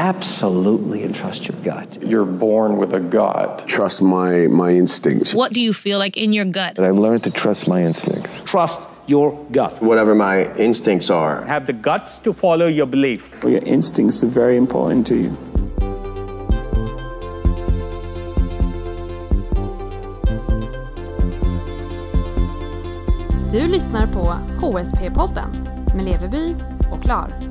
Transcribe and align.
absolutely 0.00 1.04
entrust 1.04 1.46
your 1.46 1.58
gut. 1.62 1.98
You're 2.00 2.24
born 2.24 2.78
with 2.78 2.94
a 2.94 3.00
gut. 3.00 3.64
Trust 3.66 4.00
my 4.02 4.48
my 4.48 4.70
instincts. 4.70 5.34
What 5.34 5.52
do 5.52 5.60
you 5.60 5.72
feel 5.72 5.98
like 5.98 6.16
in 6.16 6.32
your 6.32 6.46
gut? 6.46 6.78
I 6.78 6.90
learned 6.90 7.22
to 7.24 7.30
trust 7.30 7.68
my 7.68 7.82
instincts. 7.82 8.44
Trust 8.44 8.80
your 9.06 9.32
gut. 9.52 9.82
Whatever 9.82 10.14
my 10.14 10.36
instincts 10.56 11.10
are. 11.10 11.44
Have 11.44 11.66
the 11.66 11.74
guts 11.74 12.18
to 12.18 12.32
follow 12.32 12.66
your 12.66 12.86
belief. 12.86 13.22
Well, 13.42 13.52
your 13.52 13.64
instincts 13.66 14.24
are 14.24 14.32
very 14.32 14.56
important 14.56 15.06
to 15.08 15.14
you. 15.14 15.36
Du 23.52 23.66
lyssnar 23.66 24.06
på 24.06 24.32
HSP-podden 24.66 25.50
med 25.94 26.04
Leveby 26.04 26.54
och 26.90 27.02
Klar. 27.02 27.49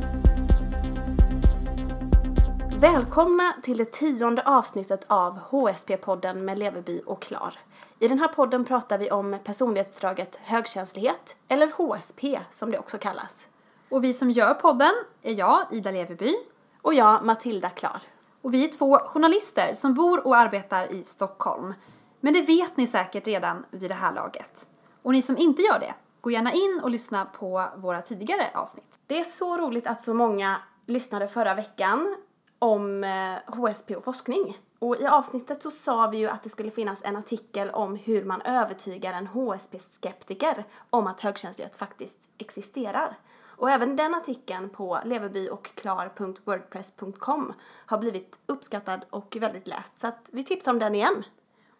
Välkomna 2.82 3.54
till 3.64 3.78
det 3.78 3.92
tionde 3.92 4.42
avsnittet 4.46 5.06
av 5.08 5.40
HSP-podden 5.50 6.34
med 6.34 6.60
Leveby 6.60 7.02
och 7.06 7.22
Klar. 7.22 7.54
I 8.00 8.08
den 8.08 8.20
här 8.20 8.28
podden 8.28 8.66
pratar 8.66 8.98
vi 8.98 9.12
om 9.12 9.38
personlighetsdraget 9.44 10.36
högkänslighet, 10.36 11.36
eller 11.48 11.68
HSP 11.68 12.40
som 12.50 12.72
det 12.72 12.80
också 12.80 12.98
kallas. 12.98 13.48
Och 13.90 14.04
vi 14.04 14.14
som 14.14 14.32
gör 14.32 14.54
podden 14.54 14.92
är 15.22 15.34
jag, 15.34 15.66
Ida 15.72 15.92
Leveby. 15.92 16.36
Och 16.82 16.94
jag, 16.94 17.26
Matilda 17.26 17.70
Klar. 17.70 18.02
Och 18.42 18.54
vi 18.54 18.64
är 18.66 18.68
två 18.68 18.98
journalister 18.98 19.74
som 19.74 19.94
bor 19.94 20.28
och 20.28 20.38
arbetar 20.38 20.94
i 20.94 21.04
Stockholm. 21.04 21.74
Men 22.20 22.34
det 22.34 22.42
vet 22.42 22.78
ni 22.78 22.88
säkert 22.88 23.28
redan 23.28 23.66
vid 23.72 23.92
det 23.92 23.96
här 23.96 24.14
laget. 24.14 24.68
Och 25.02 25.12
ni 25.12 25.22
som 25.22 25.38
inte 25.38 25.62
gör 25.62 25.80
det, 25.80 25.94
gå 26.22 26.32
gärna 26.32 26.54
in 26.54 26.80
och 26.84 26.90
lyssna 26.90 27.26
på 27.26 27.66
våra 27.78 28.02
tidigare 28.02 28.48
avsnitt. 28.54 29.00
Det 29.08 29.20
är 29.20 29.24
så 29.24 29.58
roligt 29.58 29.88
att 29.88 30.02
så 30.02 30.14
många 30.14 30.58
lyssnade 30.86 31.28
förra 31.28 31.54
veckan 31.54 32.16
om 32.60 33.04
eh, 33.04 33.36
HSP 33.46 33.96
och 33.96 34.04
forskning. 34.04 34.58
Och 34.80 35.02
i 35.02 35.08
avsnittet 35.08 35.64
så 35.64 35.72
sa 35.72 36.08
vi 36.08 36.18
ju 36.18 36.28
att 36.28 36.44
det 36.44 36.50
skulle 36.50 36.72
finnas 36.72 37.02
en 37.06 37.16
artikel 37.16 37.70
om 37.70 37.96
hur 37.96 38.26
man 38.26 38.42
övertygar 38.42 39.14
en 39.14 39.28
HSP-skeptiker 39.28 40.64
om 40.90 41.08
att 41.08 41.22
högkänslighet 41.22 41.76
faktiskt 41.76 42.18
existerar. 42.38 43.18
Och 43.60 43.72
även 43.72 43.96
den 43.96 44.16
artikeln 44.16 44.70
på 44.70 45.00
leverbyochklar.wordpress.com 45.06 47.54
har 47.86 47.98
blivit 47.98 48.40
uppskattad 48.46 49.06
och 49.10 49.38
väldigt 49.40 49.68
läst. 49.68 50.00
Så 50.00 50.08
att 50.08 50.30
vi 50.32 50.44
tipsar 50.44 50.72
om 50.72 50.80
den 50.80 50.96
igen. 50.96 51.24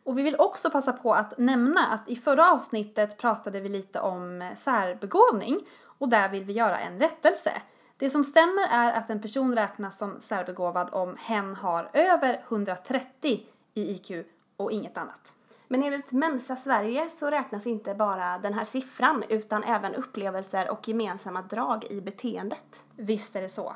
Och 0.04 0.18
vi 0.18 0.24
vill 0.24 0.36
också 0.40 0.70
passa 0.70 0.94
på 0.94 1.14
att 1.14 1.38
nämna 1.38 1.88
att 1.88 2.10
i 2.10 2.16
förra 2.16 2.52
avsnittet 2.52 3.18
pratade 3.18 3.60
vi 3.60 3.70
lite 3.70 4.00
om 4.00 4.52
särbegåvning 4.56 5.60
och 5.84 6.10
där 6.10 6.30
vill 6.30 6.44
vi 6.44 6.54
göra 6.54 6.80
en 6.80 7.00
rättelse. 7.00 7.52
Det 8.00 8.10
som 8.10 8.24
stämmer 8.24 8.68
är 8.72 8.94
att 8.94 9.10
en 9.10 9.22
person 9.22 9.56
räknas 9.56 9.98
som 9.98 10.20
särbegåvad 10.20 10.90
om 10.92 11.16
hen 11.20 11.56
har 11.56 11.90
över 11.94 12.42
130 12.48 13.44
i 13.74 13.92
IQ 13.92 14.26
och 14.58 14.72
inget 14.72 14.98
annat. 14.98 15.36
Men 15.68 15.84
enligt 15.84 16.12
Mensa 16.12 16.56
Sverige 16.56 17.10
så 17.10 17.30
räknas 17.30 17.68
inte 17.68 17.96
bara 17.96 18.38
den 18.38 18.54
här 18.54 18.66
siffran 18.66 19.24
utan 19.30 19.64
även 19.64 19.96
upplevelser 19.96 20.70
och 20.70 20.88
gemensamma 20.88 21.42
drag 21.42 21.86
i 21.90 22.02
beteendet. 22.02 22.84
Visst 22.96 23.36
är 23.36 23.42
det 23.42 23.50
så. 23.50 23.76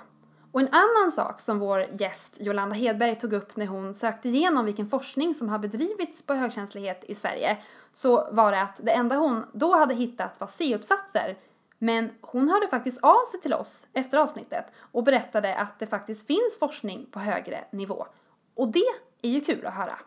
Och 0.52 0.62
en 0.62 0.70
annan 0.72 1.12
sak 1.12 1.40
som 1.40 1.60
vår 1.60 1.86
gäst 2.00 2.38
Jolanda 2.40 2.76
Hedberg 2.76 3.16
tog 3.16 3.34
upp 3.34 3.56
när 3.56 3.68
hon 3.68 3.94
sökte 3.94 4.30
igenom 4.30 4.66
vilken 4.66 4.90
forskning 4.90 5.34
som 5.34 5.50
har 5.50 5.60
bedrivits 5.60 6.24
på 6.24 6.34
högkänslighet 6.34 7.04
i 7.04 7.16
Sverige 7.16 7.58
så 7.92 8.28
var 8.32 8.52
det 8.52 8.62
att 8.62 8.80
det 8.84 8.92
enda 8.92 9.16
hon 9.16 9.46
då 9.54 9.76
hade 9.78 9.94
hittat 9.94 10.40
var 10.40 10.48
C-uppsatser 10.48 11.38
men 11.84 12.12
hon 12.22 12.50
hörde 12.50 12.68
faktiskt 12.68 13.00
av 13.02 13.26
sig 13.32 13.42
till 13.42 13.54
oss 13.54 13.88
efter 13.94 14.18
avsnittet 14.18 14.66
och 14.92 15.04
berättade 15.04 15.56
att 15.56 15.80
det 15.80 15.88
faktiskt 15.88 16.28
finns 16.28 16.58
forskning 16.60 17.08
på 17.12 17.20
högre 17.20 17.66
nivå. 17.72 18.08
Och 18.56 18.72
det 18.72 18.86
är 19.22 19.30
ju 19.30 19.42
kul 19.42 19.66
att 19.66 19.74
höra. 19.74 20.00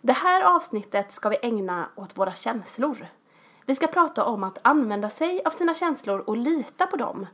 Det 0.00 0.12
här 0.12 0.42
avsnittet 0.42 1.12
ska 1.12 1.28
vi 1.28 1.36
ägna 1.42 1.88
åt 1.96 2.18
våra 2.18 2.34
känslor. 2.34 3.06
Vi 3.66 3.74
ska 3.74 3.86
prata 3.86 4.24
om 4.24 4.44
att 4.44 4.58
använda 4.62 5.10
sig 5.10 5.42
av 5.44 5.50
sina 5.50 5.74
känslor 5.74 6.20
och 6.20 6.36
lita 6.36 6.86
på 6.86 6.96
dem. 6.96 7.26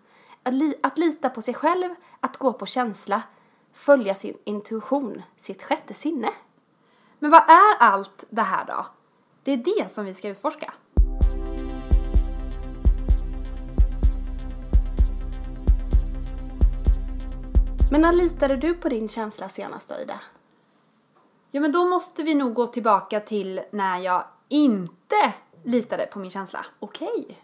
Att, 0.43 0.55
li 0.55 0.75
att 0.83 0.99
lita 0.99 1.31
på 1.31 1.43
sig 1.43 1.55
själv, 1.55 1.95
att 2.21 2.37
gå 2.37 2.53
på 2.53 2.67
känsla, 2.67 3.23
följa 3.73 4.15
sin 4.15 4.37
intuition, 4.45 5.23
sitt 5.37 5.63
sjätte 5.63 5.95
sinne. 5.95 6.31
Men 7.19 7.31
vad 7.31 7.43
är 7.43 7.77
allt 7.79 8.25
det 8.31 8.43
här 8.43 8.65
då? 8.65 8.87
Det 9.43 9.53
är 9.53 9.57
det 9.57 9.93
som 9.93 10.05
vi 10.05 10.15
ska 10.15 10.29
utforska. 10.29 10.75
Men 17.93 18.01
när 18.01 18.13
litade 18.13 18.57
du 18.57 18.75
på 18.75 18.89
din 18.89 19.09
känsla 19.09 19.49
senast 19.49 19.89
då, 19.89 19.95
Ida? 19.99 20.21
Ja, 21.51 21.61
men 21.61 21.73
då 21.73 21.85
måste 21.85 22.23
vi 22.23 22.35
nog 22.35 22.55
gå 22.55 22.67
tillbaka 22.67 23.21
till 23.21 23.61
när 23.71 23.99
jag 23.99 24.25
inte 24.49 25.33
litade 25.65 26.07
på 26.07 26.19
min 26.19 26.31
känsla. 26.31 26.67
Okej. 26.79 27.39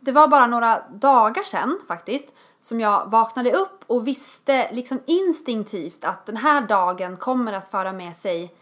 Det 0.00 0.12
var 0.12 0.28
bara 0.28 0.46
några 0.46 0.82
dagar 0.88 1.42
sedan 1.42 1.80
faktiskt 1.88 2.26
som 2.60 2.80
jag 2.80 3.10
vaknade 3.10 3.52
upp 3.52 3.84
och 3.86 4.06
visste 4.06 4.72
liksom 4.72 5.00
instinktivt 5.06 6.04
att 6.04 6.26
den 6.26 6.36
här 6.36 6.60
dagen 6.60 7.16
kommer 7.16 7.52
att 7.52 7.70
föra 7.70 7.92
med 7.92 8.16
sig 8.16 8.54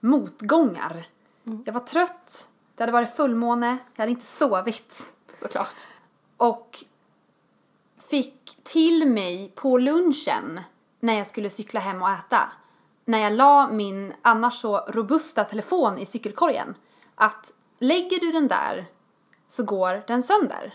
motgångar. 0.00 1.06
Mm. 1.46 1.62
Jag 1.66 1.72
var 1.72 1.80
trött, 1.80 2.48
det 2.74 2.82
hade 2.82 2.92
varit 2.92 3.16
fullmåne, 3.16 3.78
jag 3.94 4.02
hade 4.02 4.10
inte 4.10 4.26
sovit. 4.26 5.12
Såklart. 5.40 5.86
Och 6.36 6.84
fick 8.14 8.56
till 8.62 9.08
mig 9.08 9.52
på 9.54 9.78
lunchen 9.78 10.60
när 11.00 11.14
jag 11.14 11.26
skulle 11.26 11.50
cykla 11.50 11.80
hem 11.80 12.02
och 12.02 12.10
äta 12.10 12.52
när 13.04 13.18
jag 13.18 13.32
la 13.32 13.68
min 13.68 14.12
annars 14.22 14.60
så 14.60 14.76
robusta 14.78 15.44
telefon 15.44 15.98
i 15.98 16.06
cykelkorgen 16.06 16.74
att 17.14 17.52
lägger 17.78 18.20
du 18.20 18.32
den 18.32 18.48
där 18.48 18.86
så 19.48 19.62
går 19.62 20.02
den 20.06 20.22
sönder. 20.22 20.74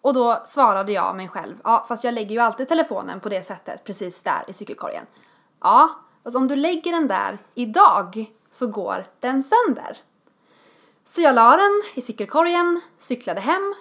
Och 0.00 0.14
då 0.14 0.42
svarade 0.46 0.92
jag 0.92 1.16
mig 1.16 1.28
själv, 1.28 1.56
ja 1.64 1.84
fast 1.88 2.04
jag 2.04 2.14
lägger 2.14 2.34
ju 2.34 2.40
alltid 2.40 2.68
telefonen 2.68 3.20
på 3.20 3.28
det 3.28 3.42
sättet 3.42 3.84
precis 3.84 4.22
där 4.22 4.42
i 4.48 4.52
cykelkorgen. 4.52 5.04
Ja, 5.60 5.98
fast 6.24 6.36
om 6.36 6.48
du 6.48 6.56
lägger 6.56 6.92
den 6.92 7.08
där 7.08 7.38
idag 7.54 8.32
så 8.50 8.66
går 8.66 9.06
den 9.20 9.42
sönder. 9.42 9.98
Så 11.04 11.20
jag 11.20 11.34
la 11.34 11.56
den 11.56 11.82
i 11.94 12.00
cykelkorgen, 12.00 12.80
cyklade 12.98 13.40
hem, 13.40 13.74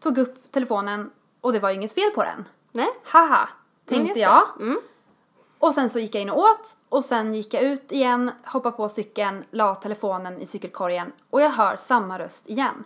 tog 0.00 0.18
upp 0.18 0.52
telefonen 0.52 1.10
och 1.44 1.52
det 1.52 1.58
var 1.58 1.70
ju 1.70 1.76
inget 1.76 1.92
fel 1.92 2.10
på 2.14 2.22
den. 2.22 2.48
Nej. 2.72 2.88
Haha, 3.04 3.48
tänkte 3.84 4.20
Mm, 4.20 4.22
jag. 4.22 4.60
Mm. 4.60 4.80
Och 5.58 5.74
sen 5.74 5.90
så 5.90 5.98
gick 5.98 6.14
jag 6.14 6.22
in 6.22 6.30
och 6.30 6.38
åt 6.38 6.76
och 6.88 7.04
sen 7.04 7.34
gick 7.34 7.54
jag 7.54 7.62
ut 7.62 7.92
igen, 7.92 8.30
hoppade 8.44 8.76
på 8.76 8.88
cykeln, 8.88 9.44
la 9.50 9.74
telefonen 9.74 10.38
i 10.40 10.46
cykelkorgen 10.46 11.12
och 11.30 11.40
jag 11.40 11.50
hör 11.50 11.76
samma 11.76 12.18
röst 12.18 12.50
igen. 12.50 12.84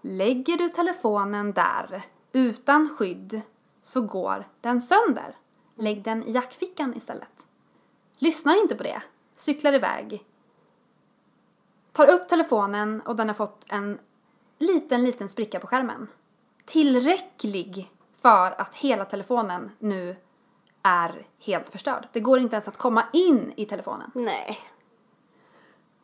Lägger 0.00 0.56
du 0.56 0.68
telefonen 0.68 1.52
där 1.52 2.02
utan 2.32 2.88
skydd 2.88 3.40
så 3.82 4.00
går 4.00 4.48
den 4.60 4.80
sönder. 4.80 5.36
Lägg 5.74 6.02
den 6.02 6.24
i 6.24 6.32
jackfickan 6.32 6.94
istället. 6.96 7.46
Lyssnar 8.18 8.60
inte 8.62 8.74
på 8.76 8.82
det. 8.82 9.02
Cyklar 9.36 9.72
iväg. 9.72 10.24
Tar 11.92 12.06
upp 12.06 12.28
telefonen 12.28 13.00
och 13.00 13.16
den 13.16 13.28
har 13.28 13.34
fått 13.34 13.64
en 13.68 13.98
liten, 14.58 15.04
liten 15.04 15.28
spricka 15.28 15.60
på 15.60 15.66
skärmen. 15.66 16.08
Tillräcklig 16.64 17.90
för 18.22 18.60
att 18.60 18.74
hela 18.74 19.04
telefonen 19.04 19.70
nu 19.78 20.16
är 20.82 21.26
helt 21.44 21.68
förstörd. 21.68 22.08
Det 22.12 22.20
går 22.20 22.38
inte 22.38 22.56
ens 22.56 22.68
att 22.68 22.78
komma 22.78 23.04
in 23.12 23.52
i 23.56 23.66
telefonen. 23.66 24.10
Nej. 24.14 24.58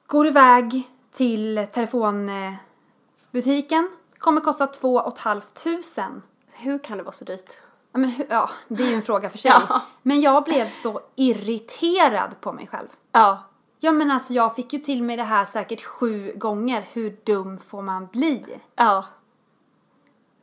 Går 0.07 0.27
iväg 0.27 0.83
till 1.13 1.67
telefonbutiken. 1.73 3.91
Kommer 4.19 4.41
kosta 4.41 4.67
två 4.67 4.95
och 4.95 5.13
ett 5.13 5.19
halvt 5.19 5.65
tusen. 5.65 6.23
Hur 6.53 6.79
kan 6.79 6.99
det 6.99 7.05
vara 7.05 7.13
så 7.13 7.25
dyrt? 7.25 7.61
Ja, 7.93 7.99
men, 7.99 8.13
ja, 8.29 8.51
det 8.69 8.83
är 8.83 8.89
ju 8.89 8.95
en 8.95 9.03
fråga 9.03 9.31
för 9.31 9.39
sig. 9.39 9.53
Ja. 9.69 9.81
Men 10.03 10.21
jag 10.21 10.45
blev 10.45 10.71
så 10.71 11.01
irriterad 11.17 12.41
på 12.41 12.53
mig 12.53 12.67
själv. 12.67 12.89
Ja. 13.13 13.43
Ja 13.78 13.93
men 13.93 14.10
alltså 14.10 14.33
jag 14.33 14.55
fick 14.55 14.72
ju 14.72 14.78
till 14.78 15.03
mig 15.03 15.17
det 15.17 15.22
här 15.22 15.45
säkert 15.45 15.84
sju 15.84 16.33
gånger. 16.37 16.84
Hur 16.93 17.17
dum 17.25 17.59
får 17.59 17.83
man 17.83 18.07
bli? 18.07 18.59
Ja. 18.77 19.05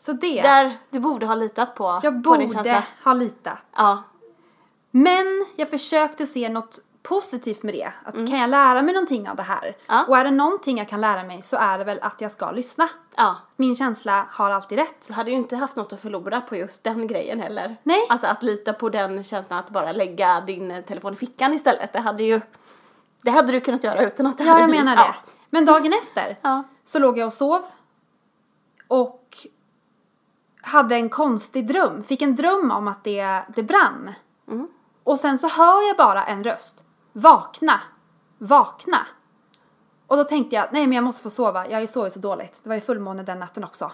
Så 0.02 0.14
det. 0.14 0.42
Där 0.42 0.78
du 0.90 1.00
borde 1.00 1.26
ha 1.26 1.36
litat 1.36 1.76
på, 1.76 2.00
jag 2.04 2.24
på 2.24 2.36
din 2.36 2.50
borde 2.50 2.84
ha 3.04 3.14
litat. 3.14 3.66
Ja. 3.78 4.04
Men 4.92 5.46
jag 5.56 5.70
försökte 5.70 6.28
se 6.28 6.50
något 6.50 6.80
positivt 7.04 7.64
med 7.64 7.74
det. 7.74 7.92
Att 8.04 8.14
kan 8.14 8.40
jag 8.40 8.50
lära 8.50 8.82
mig 8.82 8.94
någonting 8.94 9.30
av 9.30 9.36
det 9.36 9.44
här? 9.44 9.64
Mm. 9.64 9.74
Ja. 9.88 10.06
Och 10.08 10.18
är 10.18 10.24
det 10.26 10.32
någonting 10.32 10.78
jag 10.78 10.90
kan 10.90 11.02
lära 11.02 11.24
mig 11.24 11.42
så 11.42 11.58
är 11.58 11.78
det 11.78 11.84
väl 11.84 12.00
att 12.02 12.22
jag 12.22 12.32
ska 12.32 12.52
lyssna. 12.52 12.90
Ja. 13.16 13.36
Min 13.56 13.76
känsla 13.76 14.26
har 14.32 14.50
alltid 14.52 14.78
rätt. 14.78 15.08
Du 15.08 15.14
hade 15.14 15.32
ju 15.32 15.38
inte 15.38 15.56
haft 15.56 15.76
något 15.76 15.94
att 15.94 16.02
förlora 16.02 16.42
på 16.42 16.56
just 16.56 16.84
den 16.84 17.08
grejen 17.08 17.40
heller. 17.40 17.78
Nej. 17.84 18.06
Alltså 18.10 18.28
att 18.28 18.44
lita 18.44 18.74
på 18.74 18.90
den 18.90 19.24
känslan 19.24 19.60
att 19.60 19.70
bara 19.70 19.92
lägga 19.92 20.42
din 20.42 20.72
eh, 20.72 20.82
telefon 20.82 21.14
i 21.14 21.16
fickan 21.16 21.54
istället. 21.54 21.94
Det 21.94 22.00
hade 22.00 22.24
ju, 22.24 22.42
det 23.24 23.32
hade 23.32 23.52
du 23.52 23.62
kunnat 23.62 23.84
göra 23.84 24.02
utan 24.04 24.28
att 24.28 24.38
det 24.38 24.44
Ja, 24.44 24.50
hade 24.50 24.62
jag 24.62 24.70
blivit- 24.70 24.86
menar 24.86 25.04
det. 25.04 25.16
Men 25.50 25.66
dagen 25.66 25.94
efter 25.94 26.38
Ja. 26.42 26.64
så 26.86 27.00
låg 27.00 27.18
jag 27.18 27.26
och 27.28 27.34
sov 27.34 27.62
och 28.88 29.38
hade 30.62 30.96
en 30.96 31.10
konstig 31.10 31.68
dröm. 31.68 32.04
Fick 32.04 32.22
en 32.22 32.36
dröm 32.36 32.72
om 32.72 32.88
att 32.88 33.04
det, 33.04 33.44
det 33.56 33.64
brann. 33.64 34.12
Och 35.04 35.20
sen 35.20 35.40
så 35.40 35.48
hör 35.48 35.88
jag 35.88 35.98
bara 35.98 36.24
en 36.24 36.44
röst. 36.44 36.84
Vakna! 37.14 37.82
Vakna! 38.38 39.08
Och 40.08 40.18
då 40.18 40.24
tänkte 40.24 40.56
jag, 40.56 40.68
nej 40.72 40.88
men 40.88 40.96
jag 40.96 41.04
måste 41.04 41.24
få 41.24 41.30
sova. 41.30 41.68
Jag 41.68 41.74
har 41.74 41.82
ju 41.82 41.88
sovit 41.88 42.14
så 42.14 42.20
dåligt. 42.20 42.60
Det 42.64 42.70
var 42.70 42.76
ju 42.76 42.82
fullmåne 42.82 43.24
den 43.24 43.40
natten 43.40 43.64
också. 43.64 43.92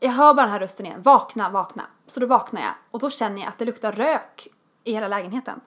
Jag 0.00 0.10
hör 0.10 0.34
bara 0.34 0.42
den 0.42 0.52
här 0.52 0.60
rösten 0.60 0.86
igen. 0.86 1.02
Vakna, 1.02 1.50
vakna. 1.50 1.82
Så 2.06 2.20
då 2.20 2.26
vaknar 2.26 2.60
jag. 2.60 2.72
Och 2.90 2.98
då 2.98 3.10
känner 3.10 3.40
jag 3.40 3.48
att 3.48 3.58
det 3.58 3.64
luktar 3.64 3.92
rök 3.92 4.48
i 4.84 4.92
hela 4.92 5.08
lägenheten. 5.08 5.60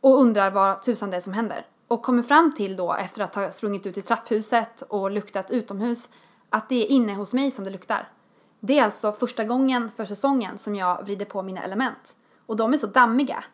Och 0.00 0.20
undrar 0.20 0.50
vad 0.50 0.82
tusan 0.82 1.10
det 1.10 1.16
är 1.16 1.20
som 1.20 1.32
händer. 1.32 1.66
Och 1.88 2.02
kommer 2.02 2.22
fram 2.22 2.52
till 2.52 2.76
då, 2.76 2.94
efter 2.94 3.22
att 3.22 3.34
ha 3.34 3.50
sprungit 3.50 3.86
ut 3.86 3.98
i 3.98 4.02
trapphuset 4.02 4.82
och 4.82 5.10
luktat 5.10 5.50
utomhus, 5.50 6.08
att 6.50 6.68
det 6.68 6.86
är 6.86 6.86
inne 6.86 7.14
hos 7.14 7.34
mig 7.34 7.50
som 7.50 7.64
det 7.64 7.70
luktar. 7.70 8.12
Det 8.60 8.78
är 8.78 8.84
alltså 8.84 9.12
första 9.12 9.44
gången 9.44 9.88
för 9.88 10.04
säsongen 10.04 10.58
som 10.58 10.74
jag 10.74 11.02
vrider 11.04 11.26
på 11.26 11.42
mina 11.42 11.62
element. 11.62 12.16
Och 12.46 12.56
de 12.56 12.72
är 12.72 12.78
så 12.78 12.86
dammiga. 12.86 13.44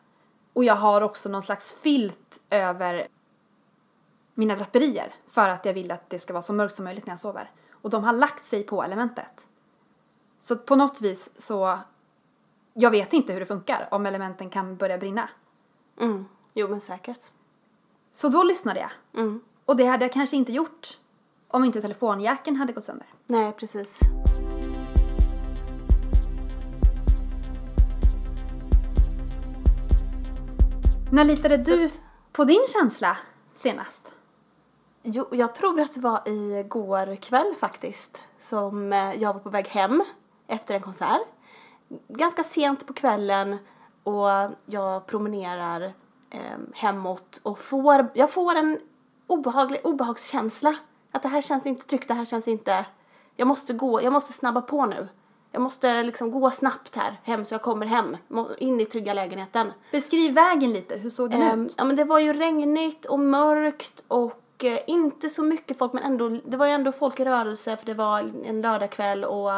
Och 0.53 0.65
jag 0.65 0.77
har 0.77 1.01
också 1.01 1.29
någon 1.29 1.43
slags 1.43 1.73
filt 1.73 2.41
över 2.51 3.09
mina 4.35 4.57
draperier 4.57 5.15
för 5.27 5.49
att 5.49 5.65
jag 5.65 5.75
vill 5.75 5.91
att 5.91 6.11
det 6.11 6.19
ska 6.19 6.33
vara 6.33 6.43
så 6.43 6.53
mörkt 6.53 6.75
som 6.75 6.85
möjligt 6.85 7.07
när 7.07 7.13
jag 7.13 7.21
sover. 7.21 7.51
Och 7.71 7.91
de 7.91 8.05
har 8.05 8.13
lagt 8.13 8.45
sig 8.45 8.63
på 8.63 8.83
elementet. 8.83 9.49
Så 10.41 10.57
på 10.57 10.77
något 10.77 11.01
vis 11.01 11.31
så, 11.41 11.79
jag 12.75 12.91
vet 12.91 13.13
inte 13.13 13.33
hur 13.33 13.41
det 13.41 13.47
funkar 13.47 13.89
om 13.91 14.07
elementen 14.07 14.51
kan 14.51 14.77
börja 14.77 14.99
brinna. 14.99 15.29
Mm. 16.01 16.25
Jo, 16.53 16.69
men 16.69 16.81
säkert. 16.81 17.31
Så 18.13 18.29
då 18.29 18.43
lyssnade 18.43 18.81
jag. 18.81 18.91
Mm. 19.23 19.41
Och 19.65 19.77
det 19.77 19.85
hade 19.85 20.05
jag 20.05 20.13
kanske 20.13 20.37
inte 20.37 20.53
gjort 20.53 20.99
om 21.49 21.65
inte 21.65 21.81
telefonjacken 21.81 22.57
hade 22.57 22.73
gått 22.73 22.85
sönder. 22.85 23.07
Nej, 23.27 23.53
precis. 23.53 24.01
När 31.13 31.25
litade 31.25 31.57
du 31.57 31.91
på 32.33 32.45
din 32.45 32.65
känsla 32.69 33.17
senast? 33.55 34.13
Jo, 35.03 35.29
jag 35.31 35.55
tror 35.55 35.81
att 35.81 35.95
det 35.95 36.01
var 36.01 36.29
igår 36.29 37.17
kväll 37.17 37.55
faktiskt 37.61 38.23
som 38.39 38.93
eh, 38.93 39.15
jag 39.15 39.33
var 39.33 39.41
på 39.41 39.51
väg 39.51 39.69
hem 39.69 40.03
efter 40.47 40.75
en 40.75 40.81
konsert. 40.81 41.23
Ganska 42.09 42.43
sent 42.43 42.87
på 42.87 42.93
kvällen 42.93 43.59
och 44.03 44.29
jag 44.67 45.07
promenerar 45.07 45.83
eh, 46.31 46.59
hemåt 46.75 47.41
och 47.43 47.59
får, 47.59 48.11
jag 48.15 48.31
får 48.31 48.55
en 48.55 48.79
obehaglig 49.27 49.81
obehagskänsla. 49.85 50.77
Att 51.15 51.23
det 51.23 51.29
här 51.29 51.43
känns 51.43 51.67
inte 51.67 51.87
tryggt, 51.87 52.09
det 52.09 52.15
här 52.15 52.25
känns 52.25 52.49
inte... 52.49 52.87
Jag 53.37 53.49
måste 53.49 53.73
gå, 53.73 54.03
jag 54.03 54.13
måste 54.13 54.33
snabba 54.33 54.61
på 54.61 54.87
nu. 54.87 55.09
Jag 55.53 55.63
måste 55.63 56.03
liksom 56.03 56.31
gå 56.31 56.51
snabbt 56.51 56.95
här 56.97 57.21
hem 57.25 57.45
så 57.45 57.55
jag 57.55 57.63
kommer 57.63 57.87
hem, 57.87 58.17
in 58.59 58.81
i 58.81 58.85
trygga 58.85 59.15
lägenheten. 59.15 59.73
Beskriv 59.93 60.35
vägen 60.35 60.73
lite, 60.73 60.97
hur 60.97 61.11
såg 61.11 61.31
den 61.31 61.43
Ehm, 61.43 61.67
ut? 61.67 61.75
ja 61.79 61.85
men 61.85 61.97
det 61.97 62.05
var 62.05 62.19
ju 62.19 62.33
regnigt 62.33 63.05
och 63.05 63.19
mörkt 63.21 64.05
och 64.09 64.65
eh, 64.65 64.79
inte 64.87 65.29
så 65.29 65.43
mycket 65.43 65.79
folk 65.79 65.93
men 65.93 66.03
ändå, 66.03 66.29
det 66.29 66.57
var 66.57 66.67
ju 66.67 66.73
ändå 66.73 66.93
folk 66.93 67.21
i 67.21 67.25
rörelse 67.25 67.77
för 67.77 67.87
det 67.87 67.95
var 67.95 68.19
en 68.45 68.61
lördagkväll 68.61 69.25
och 69.25 69.51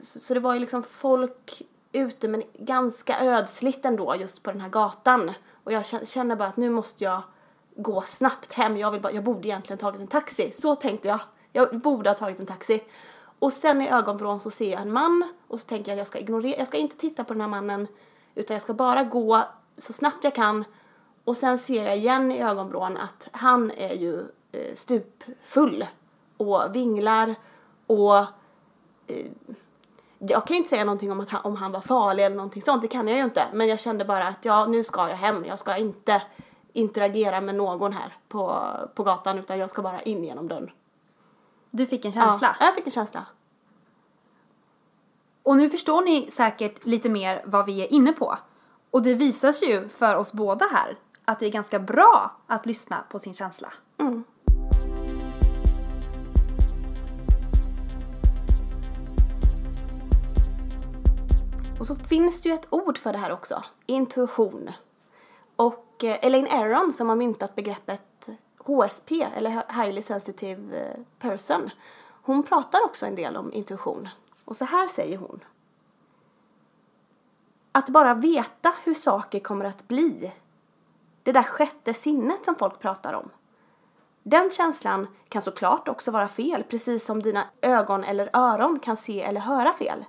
så, 0.00 0.20
så 0.20 0.34
det 0.34 0.40
var 0.40 0.54
ju 0.54 0.60
liksom 0.60 0.82
folk 0.82 1.62
ute 1.92 2.28
men 2.28 2.42
ganska 2.54 3.20
ödsligt 3.20 3.84
ändå 3.84 4.14
just 4.16 4.42
på 4.42 4.52
den 4.52 4.60
här 4.60 4.68
gatan. 4.68 5.32
Och 5.64 5.72
jag 5.72 5.82
kä- 5.82 6.04
känner 6.04 6.36
bara 6.36 6.48
att 6.48 6.56
nu 6.56 6.70
måste 6.70 7.04
jag 7.04 7.22
gå 7.82 8.00
snabbt 8.00 8.52
hem. 8.52 8.76
Jag, 8.76 8.90
vill 8.90 9.00
bara, 9.00 9.12
jag 9.12 9.24
borde 9.24 9.48
egentligen 9.48 9.78
tagit 9.78 10.00
en 10.00 10.06
taxi. 10.06 10.52
Så 10.52 10.74
tänkte 10.74 11.08
jag. 11.08 11.20
Jag 11.52 11.80
borde 11.80 12.10
ha 12.10 12.14
tagit 12.14 12.40
en 12.40 12.46
taxi. 12.46 12.82
Och 13.38 13.52
sen 13.52 13.82
i 13.82 13.88
ögonvrån 13.88 14.40
så 14.40 14.50
ser 14.50 14.72
jag 14.72 14.80
en 14.80 14.92
man 14.92 15.32
och 15.48 15.60
så 15.60 15.68
tänker 15.68 15.90
jag 15.90 15.94
att 15.94 15.98
jag 15.98 16.06
ska 16.06 16.18
ignorera, 16.18 16.58
jag 16.58 16.68
ska 16.68 16.76
inte 16.76 16.96
titta 16.96 17.24
på 17.24 17.32
den 17.32 17.40
här 17.40 17.48
mannen 17.48 17.86
utan 18.34 18.54
jag 18.54 18.62
ska 18.62 18.74
bara 18.74 19.04
gå 19.04 19.42
så 19.78 19.92
snabbt 19.92 20.24
jag 20.24 20.34
kan 20.34 20.64
och 21.24 21.36
sen 21.36 21.58
ser 21.58 21.84
jag 21.84 21.96
igen 21.96 22.32
i 22.32 22.42
ögonvrån 22.42 22.96
att 22.96 23.28
han 23.32 23.70
är 23.70 23.94
ju 23.94 24.18
eh, 24.52 24.74
stupfull 24.74 25.86
och 26.36 26.76
vinglar 26.76 27.34
och 27.86 28.16
eh, 29.06 29.26
jag 30.18 30.46
kan 30.46 30.54
ju 30.54 30.56
inte 30.56 30.70
säga 30.70 30.84
någonting 30.84 31.12
om 31.12 31.20
att 31.20 31.28
han, 31.28 31.40
om 31.44 31.56
han 31.56 31.72
var 31.72 31.80
farlig 31.80 32.24
eller 32.24 32.36
någonting 32.36 32.62
sånt, 32.62 32.82
det 32.82 32.88
kan 32.88 33.08
jag 33.08 33.16
ju 33.16 33.24
inte. 33.24 33.46
Men 33.52 33.68
jag 33.68 33.80
kände 33.80 34.04
bara 34.04 34.28
att 34.28 34.44
ja, 34.44 34.66
nu 34.66 34.84
ska 34.84 35.08
jag 35.08 35.16
hem. 35.16 35.44
Jag 35.44 35.58
ska 35.58 35.76
inte 35.76 36.22
interagera 36.72 37.40
med 37.40 37.54
någon 37.54 37.92
här 37.92 38.16
på, 38.28 38.66
på 38.94 39.02
gatan 39.02 39.38
utan 39.38 39.58
jag 39.58 39.70
ska 39.70 39.82
bara 39.82 40.02
in 40.02 40.24
genom 40.24 40.48
dörren. 40.48 40.70
Du 41.70 41.86
fick 41.86 42.04
en 42.04 42.12
känsla. 42.12 42.56
Ja, 42.60 42.66
jag 42.66 42.74
fick 42.74 42.86
en 42.86 42.90
känsla. 42.90 43.26
Och 45.42 45.56
nu 45.56 45.70
förstår 45.70 46.02
ni 46.02 46.30
säkert 46.30 46.84
lite 46.84 47.08
mer 47.08 47.42
vad 47.46 47.66
vi 47.66 47.82
är 47.82 47.92
inne 47.92 48.12
på. 48.12 48.38
Och 48.90 49.02
det 49.02 49.14
visar 49.14 49.52
sig 49.52 49.70
ju 49.70 49.88
för 49.88 50.16
oss 50.16 50.32
båda 50.32 50.66
här 50.72 50.98
att 51.24 51.40
det 51.40 51.46
är 51.46 51.50
ganska 51.50 51.78
bra 51.78 52.36
att 52.46 52.66
lyssna 52.66 53.04
på 53.10 53.18
sin 53.18 53.34
känsla. 53.34 53.72
Och 61.80 61.86
så 61.86 61.96
finns 61.96 62.42
det 62.42 62.48
ju 62.48 62.54
ett 62.54 62.66
ord 62.70 62.98
för 62.98 63.12
det 63.12 63.18
här 63.18 63.32
också, 63.32 63.64
intuition. 63.86 64.70
Och 65.56 65.89
och 66.00 66.04
eh, 66.04 66.18
Elaine 66.22 66.48
Aron 66.50 66.92
som 66.92 67.08
har 67.08 67.16
myntat 67.16 67.56
begreppet 67.56 68.28
HSP, 68.58 69.22
eller 69.36 69.82
Highly 69.82 70.02
Sensitive 70.02 70.78
eh, 70.78 71.00
Person, 71.18 71.70
hon 72.22 72.42
pratar 72.42 72.84
också 72.84 73.06
en 73.06 73.14
del 73.14 73.36
om 73.36 73.52
intuition. 73.52 74.08
Och 74.44 74.56
så 74.56 74.64
här 74.64 74.88
säger 74.88 75.18
hon. 75.18 75.44
Att 77.72 77.88
bara 77.88 78.14
veta 78.14 78.72
hur 78.84 78.94
saker 78.94 79.40
kommer 79.40 79.64
att 79.64 79.88
bli. 79.88 80.32
Det 81.22 81.32
där 81.32 81.42
sjätte 81.42 81.94
sinnet 81.94 82.44
som 82.44 82.54
folk 82.54 82.78
pratar 82.78 83.12
om. 83.12 83.30
Den 84.22 84.50
känslan 84.50 85.06
kan 85.28 85.42
såklart 85.42 85.88
också 85.88 86.10
vara 86.10 86.28
fel, 86.28 86.64
precis 86.68 87.04
som 87.04 87.22
dina 87.22 87.44
ögon 87.62 88.04
eller 88.04 88.30
öron 88.32 88.80
kan 88.80 88.96
se 88.96 89.22
eller 89.22 89.40
höra 89.40 89.72
fel. 89.72 90.04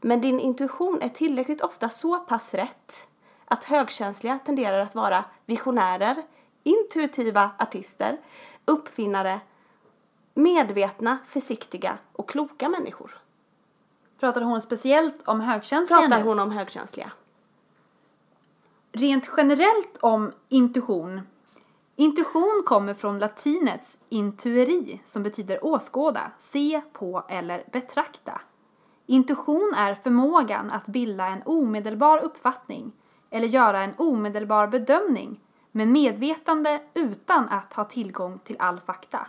Men 0.00 0.20
din 0.20 0.40
intuition 0.40 1.02
är 1.02 1.08
tillräckligt 1.08 1.60
ofta 1.60 1.88
så 1.88 2.18
pass 2.18 2.54
rätt 2.54 3.08
att 3.44 3.64
högkänsliga 3.64 4.38
tenderar 4.38 4.78
att 4.78 4.94
vara 4.94 5.24
visionärer, 5.46 6.16
intuitiva 6.62 7.50
artister, 7.58 8.20
uppfinnare, 8.64 9.40
medvetna, 10.34 11.18
försiktiga 11.26 11.98
och 12.12 12.28
kloka 12.28 12.68
människor. 12.68 13.18
Pratar 14.20 14.40
hon 14.40 14.62
speciellt 14.62 15.28
om 15.28 15.40
högkänsliga 15.40 16.00
Pratar 16.00 16.18
nu? 16.18 16.24
hon 16.28 16.38
om 16.38 16.50
högkänsliga? 16.50 17.12
Rent 18.92 19.30
generellt 19.36 19.98
om 20.00 20.32
intuition. 20.48 21.20
Intuition 21.96 22.62
kommer 22.66 22.94
från 22.94 23.18
latinets 23.18 23.98
intueri 24.08 25.00
som 25.04 25.22
betyder 25.22 25.64
åskåda, 25.64 26.30
se 26.36 26.80
på 26.92 27.24
eller 27.28 27.64
betrakta. 27.72 28.40
Intuition 29.06 29.74
är 29.76 29.94
förmågan 29.94 30.70
att 30.70 30.86
bilda 30.86 31.26
en 31.26 31.42
omedelbar 31.44 32.18
uppfattning 32.18 32.92
eller 33.34 33.48
göra 33.48 33.82
en 33.82 33.94
omedelbar 33.96 34.66
bedömning 34.66 35.40
med 35.72 35.88
medvetande 35.88 36.82
utan 36.94 37.48
att 37.48 37.72
ha 37.72 37.84
tillgång 37.84 38.38
till 38.38 38.56
all 38.58 38.80
fakta. 38.80 39.26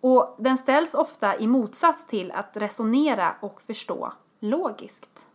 Och 0.00 0.36
den 0.38 0.58
ställs 0.58 0.94
ofta 0.94 1.36
i 1.36 1.46
motsats 1.46 2.06
till 2.06 2.32
att 2.32 2.56
resonera 2.56 3.34
och 3.40 3.62
förstå 3.62 4.12
logiskt. 4.40 5.26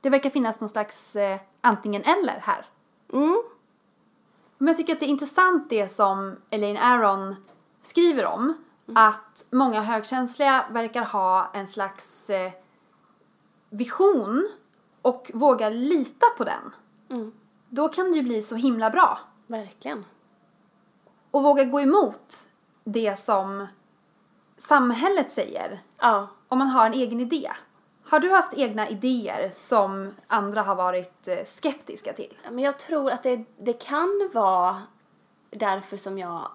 Det 0.00 0.10
verkar 0.10 0.30
finnas 0.30 0.60
någon 0.60 0.68
slags 0.68 1.16
eh, 1.16 1.40
antingen 1.60 2.02
eller 2.02 2.40
här. 2.42 2.66
Mm. 3.12 3.42
Men 4.58 4.68
jag 4.68 4.76
tycker 4.76 4.92
att 4.92 5.00
det 5.00 5.06
är 5.06 5.10
intressant 5.10 5.70
det 5.70 5.88
som 5.88 6.36
Elaine 6.50 6.78
Aron 6.78 7.36
skriver 7.82 8.26
om. 8.26 8.54
Att 8.94 9.44
många 9.50 9.80
högkänsliga 9.80 10.64
verkar 10.70 11.04
ha 11.04 11.50
en 11.54 11.68
slags 11.68 12.30
eh, 12.30 12.52
vision 13.70 14.48
och 15.02 15.30
vågar 15.34 15.70
lita 15.70 16.26
på 16.36 16.44
den. 16.44 16.72
Då 17.68 17.88
kan 17.88 18.10
det 18.10 18.16
ju 18.16 18.22
bli 18.22 18.42
så 18.42 18.56
himla 18.56 18.90
bra. 18.90 19.18
Verkligen. 19.46 20.04
Och 21.30 21.42
våga 21.42 21.64
gå 21.64 21.80
emot 21.80 22.48
det 22.84 23.18
som 23.18 23.66
samhället 24.56 25.32
säger. 25.32 25.80
Ja. 25.98 26.28
Om 26.48 26.58
man 26.58 26.68
har 26.68 26.86
en 26.86 26.92
egen 26.92 27.20
idé. 27.20 27.50
Har 28.04 28.20
du 28.20 28.30
haft 28.30 28.54
egna 28.54 28.88
idéer 28.88 29.52
som 29.56 30.14
andra 30.26 30.62
har 30.62 30.74
varit 30.74 31.28
eh, 31.28 31.44
skeptiska 31.44 32.12
till? 32.12 32.36
Men 32.50 32.58
jag 32.58 32.78
tror 32.78 33.10
att 33.10 33.22
det, 33.22 33.44
det 33.58 33.72
kan 33.72 34.30
vara 34.32 34.82
därför 35.50 35.96
som 35.96 36.18
jag 36.18 36.50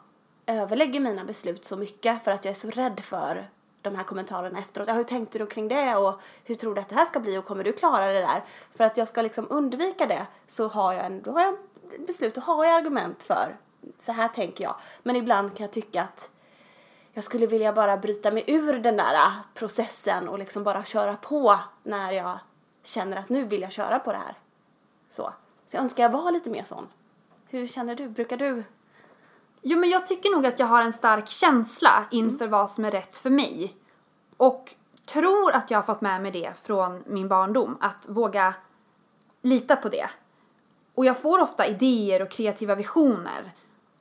överlägger 0.45 0.99
mina 0.99 1.23
beslut 1.23 1.65
så 1.65 1.77
mycket 1.77 2.23
för 2.23 2.31
att 2.31 2.45
jag 2.45 2.51
är 2.51 2.55
så 2.55 2.69
rädd 2.69 2.99
för 2.99 3.49
de 3.89 3.95
här 3.95 4.03
kommentarerna 4.03 4.59
efteråt. 4.59 4.87
Ja, 4.87 4.93
hur 4.93 5.03
tänkte 5.03 5.39
du 5.39 5.45
kring 5.45 5.67
det 5.67 5.95
och 5.95 6.19
hur 6.43 6.55
tror 6.55 6.75
du 6.75 6.81
att 6.81 6.89
det 6.89 6.95
här 6.95 7.05
ska 7.05 7.19
bli 7.19 7.37
och 7.37 7.45
kommer 7.45 7.63
du 7.63 7.73
klara 7.73 8.13
det 8.13 8.21
där? 8.21 8.43
För 8.75 8.83
att 8.83 8.97
jag 8.97 9.07
ska 9.07 9.21
liksom 9.21 9.47
undvika 9.49 10.05
det 10.05 10.27
så 10.47 10.67
har 10.67 10.93
jag 10.93 11.05
en, 11.05 11.21
då 11.21 11.31
har 11.31 11.41
jag 11.41 11.53
ett 11.93 12.07
beslut 12.07 12.37
och 12.37 12.43
har 12.43 12.65
jag 12.65 12.73
argument 12.73 13.23
för 13.23 13.57
så 13.97 14.11
här 14.11 14.27
tänker 14.27 14.63
jag. 14.63 14.75
Men 15.03 15.15
ibland 15.15 15.57
kan 15.57 15.63
jag 15.63 15.71
tycka 15.71 16.01
att 16.01 16.31
jag 17.11 17.23
skulle 17.23 17.47
vilja 17.47 17.73
bara 17.73 17.97
bryta 17.97 18.31
mig 18.31 18.43
ur 18.47 18.73
den 18.73 18.97
där 18.97 19.13
äh, 19.13 19.31
processen 19.53 20.27
och 20.29 20.39
liksom 20.39 20.63
bara 20.63 20.83
köra 20.83 21.15
på 21.15 21.59
när 21.83 22.11
jag 22.11 22.39
känner 22.83 23.17
att 23.17 23.29
nu 23.29 23.43
vill 23.43 23.61
jag 23.61 23.71
köra 23.71 23.99
på 23.99 24.11
det 24.11 24.17
här. 24.17 24.37
Så, 25.09 25.33
så 25.65 25.77
jag 25.77 25.83
önskar 25.83 26.03
jag 26.03 26.09
var 26.09 26.31
lite 26.31 26.49
mer 26.49 26.63
sån. 26.63 26.87
Hur 27.47 27.67
känner 27.67 27.95
du? 27.95 28.09
Brukar 28.09 28.37
du? 28.37 28.63
Jo, 29.61 29.79
men 29.79 29.89
jag 29.89 30.05
tycker 30.05 30.35
nog 30.35 30.45
att 30.45 30.59
jag 30.59 30.67
har 30.67 30.83
en 30.83 30.93
stark 30.93 31.29
känsla 31.29 32.05
inför 32.11 32.47
vad 32.47 32.69
som 32.69 32.85
är 32.85 32.91
rätt 32.91 33.17
för 33.17 33.29
mig. 33.29 33.77
Och 34.37 34.75
tror 35.07 35.51
att 35.51 35.71
jag 35.71 35.77
har 35.77 35.83
fått 35.83 36.01
med 36.01 36.21
mig 36.21 36.31
det 36.31 36.53
från 36.63 37.03
min 37.05 37.27
barndom, 37.27 37.77
att 37.81 38.05
våga 38.09 38.53
lita 39.41 39.75
på 39.75 39.89
det. 39.89 40.09
Och 40.95 41.05
jag 41.05 41.17
får 41.21 41.41
ofta 41.41 41.67
idéer 41.67 42.21
och 42.21 42.31
kreativa 42.31 42.75
visioner. 42.75 43.53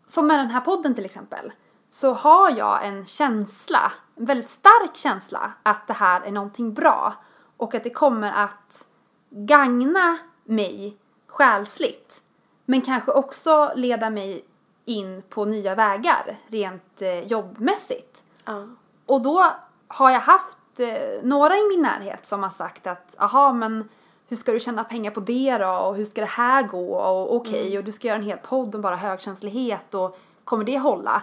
Som 0.07 0.27
med 0.27 0.39
den 0.39 0.51
här 0.51 0.61
podden 0.61 0.95
till 0.95 1.05
exempel. 1.05 1.53
Så 1.89 2.13
har 2.13 2.51
jag 2.51 2.87
en 2.87 3.07
känsla, 3.07 3.93
en 4.17 4.27
väldigt 4.27 4.49
stark 4.49 4.97
känsla, 4.97 5.53
att 5.63 5.87
det 5.87 5.93
här 5.93 6.21
är 6.21 6.33
någonting 6.33 6.75
bra. 6.75 7.15
Och 7.57 7.75
att 7.75 7.85
det 7.85 7.91
kommer 7.91 8.33
att 8.33 8.87
gagna 9.31 10.19
mig 10.45 10.97
själsligt. 11.27 12.23
Men 12.65 12.81
kanske 12.81 13.13
också 13.13 13.73
leda 13.77 14.11
mig 14.11 14.45
in 14.87 15.23
på 15.29 15.45
nya 15.45 15.75
vägar 15.75 16.37
rent 16.49 17.03
eh, 17.03 17.21
jobbmässigt. 17.21 18.25
Ja. 18.45 18.67
Och 19.07 19.23
då 19.23 19.47
har 19.89 20.11
jag 20.11 20.21
haft 20.21 20.59
eh, 20.79 21.23
några 21.23 21.57
i 21.57 21.69
min 21.69 21.83
närhet 21.83 22.27
som 22.27 22.43
har 22.43 22.51
sagt 22.51 22.87
att 22.87 23.17
aha 23.19 23.53
men 23.53 23.89
hur 24.29 24.37
ska 24.37 24.53
du 24.53 24.61
tjäna 24.61 24.85
pengar 24.85 25.11
på 25.11 25.21
det 25.21 25.59
då 25.59 25.69
och 25.69 25.97
hur 25.97 26.05
ska 26.05 26.21
det 26.21 26.27
här 26.27 26.63
gå 26.63 26.95
och 26.97 27.37
okej 27.37 27.79
och 27.79 27.85
du 27.85 27.93
ska 27.93 28.09
göra 28.09 28.19
en 28.19 28.25
hel 28.25 28.39
podd 28.39 28.75
om 28.75 28.81
bara 28.81 28.97
högkänslighet 28.97 29.95
och 29.95 30.19
kommer 30.45 30.65
det 30.65 30.79
hålla? 30.79 31.23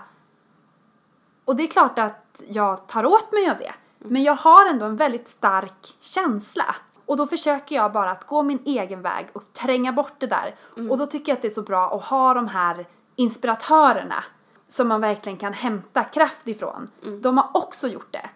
Och 1.45 1.55
det 1.55 1.63
är 1.63 1.67
klart 1.67 1.99
att 1.99 2.43
jag 2.47 2.87
tar 2.87 3.05
åt 3.05 3.31
mig 3.31 3.49
av 3.49 3.57
det. 3.57 3.73
Men 3.99 4.23
jag 4.23 4.35
har 4.35 4.65
ändå 4.65 4.85
en 4.85 4.97
väldigt 4.97 5.27
stark 5.27 5.95
känsla. 5.99 6.75
Och 7.05 7.17
då 7.17 7.27
försöker 7.27 7.75
jag 7.75 7.91
bara 7.91 8.11
att 8.11 8.27
gå 8.27 8.43
min 8.43 8.59
egen 8.65 9.01
väg 9.01 9.27
och 9.33 9.53
tränga 9.53 9.91
bort 9.91 10.13
det 10.17 10.27
där. 10.27 10.55
Och 10.89 10.97
då 10.97 11.05
tycker 11.05 11.31
jag 11.31 11.35
att 11.35 11.41
det 11.41 11.47
är 11.47 11.49
så 11.49 11.61
bra 11.61 11.95
att 11.95 12.03
ha 12.03 12.33
de 12.33 12.47
här 12.47 12.85
inspiratörerna 13.15 14.23
som 14.67 14.87
man 14.87 15.01
verkligen 15.01 15.37
kan 15.37 15.53
hämta 15.53 16.03
kraft 16.03 16.47
ifrån. 16.47 16.87
De 17.21 17.37
har 17.37 17.49
också 17.53 17.87
gjort 17.87 18.11
det. 18.13 18.29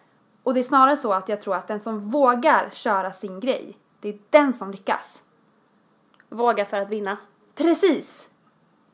Och 0.43 0.53
det 0.53 0.59
är 0.59 0.63
snarare 0.63 0.97
så 0.97 1.13
att 1.13 1.29
jag 1.29 1.41
tror 1.41 1.55
att 1.55 1.67
den 1.67 1.79
som 1.79 1.99
vågar 2.11 2.69
köra 2.73 3.11
sin 3.13 3.39
grej, 3.39 3.77
det 3.99 4.09
är 4.09 4.19
den 4.29 4.53
som 4.53 4.71
lyckas. 4.71 5.23
Våga 6.29 6.65
för 6.65 6.77
att 6.77 6.89
vinna. 6.89 7.17
Precis! 7.55 8.29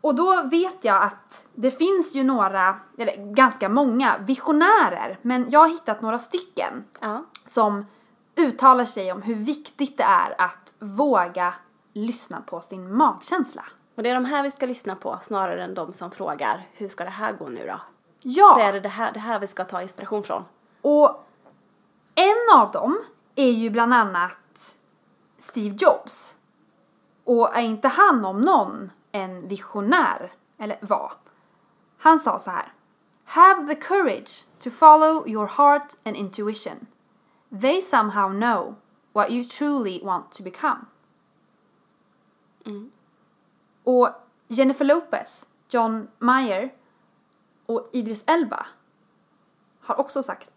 Och 0.01 0.15
då 0.15 0.41
vet 0.43 0.85
jag 0.85 1.03
att 1.03 1.45
det 1.55 1.71
finns 1.71 2.15
ju 2.15 2.23
några, 2.23 2.79
eller 2.97 3.33
ganska 3.33 3.69
många, 3.69 4.17
visionärer, 4.17 5.19
men 5.21 5.49
jag 5.49 5.59
har 5.59 5.67
hittat 5.67 6.01
några 6.01 6.19
stycken 6.19 6.83
Ja. 6.99 7.25
som 7.45 7.85
uttalar 8.35 8.85
sig 8.85 9.11
om 9.11 9.21
hur 9.21 9.35
viktigt 9.35 9.97
det 9.97 10.03
är 10.03 10.35
att 10.41 10.73
våga 10.79 11.53
lyssna 11.93 12.41
på 12.41 12.61
sin 12.61 12.97
magkänsla. 12.97 13.63
Och 13.95 14.03
det 14.03 14.09
är 14.09 14.13
de 14.13 14.25
här 14.25 14.43
vi 14.43 14.49
ska 14.49 14.65
lyssna 14.65 14.95
på 14.95 15.19
snarare 15.21 15.63
än 15.63 15.73
de 15.73 15.93
som 15.93 16.11
frågar 16.11 16.61
hur 16.73 16.87
ska 16.87 17.03
det 17.03 17.09
här 17.09 17.33
gå 17.33 17.47
nu 17.47 17.67
då? 17.67 17.79
Ja! 18.19 18.53
Så 18.53 18.59
är 18.59 18.73
det 18.73 18.79
det 18.79 18.89
här, 18.89 19.11
det 19.11 19.19
här 19.19 19.39
vi 19.39 19.47
ska 19.47 19.65
ta 19.65 19.81
inspiration 19.81 20.23
från. 20.23 20.43
Och 20.81 21.25
en 22.15 22.59
av 22.59 22.71
dem 22.71 23.03
är 23.35 23.51
ju 23.51 23.69
bland 23.69 23.93
annat 23.93 24.77
Steve 25.37 25.75
Jobs. 25.79 26.35
Och 27.23 27.55
är 27.55 27.61
inte 27.61 27.87
han 27.87 28.25
om 28.25 28.41
någon 28.41 28.91
en 29.11 29.47
visionär? 29.47 30.31
Eller 30.57 30.77
var? 30.81 31.11
Han 31.97 32.19
sa 32.19 32.39
så 32.39 32.51
här. 32.51 32.73
Have 33.25 33.67
the 33.67 33.81
courage 33.81 34.47
to 34.59 34.69
follow 34.69 35.29
your 35.29 35.47
heart 35.47 35.93
and 36.05 36.15
intuition. 36.15 36.87
They 37.61 37.81
somehow 37.81 38.31
know 38.31 38.75
what 39.13 39.29
you 39.29 39.43
truly 39.43 40.01
want 40.03 40.31
to 40.31 40.43
become. 40.43 40.85
Och 43.83 44.09
Jennifer 44.47 44.85
Lopez, 44.85 45.45
John 45.69 46.07
Mayer 46.19 46.73
och 47.65 47.89
Idris 47.93 48.23
Elba 48.27 48.65
har 49.81 49.99
också 49.99 50.23
sagt 50.23 50.51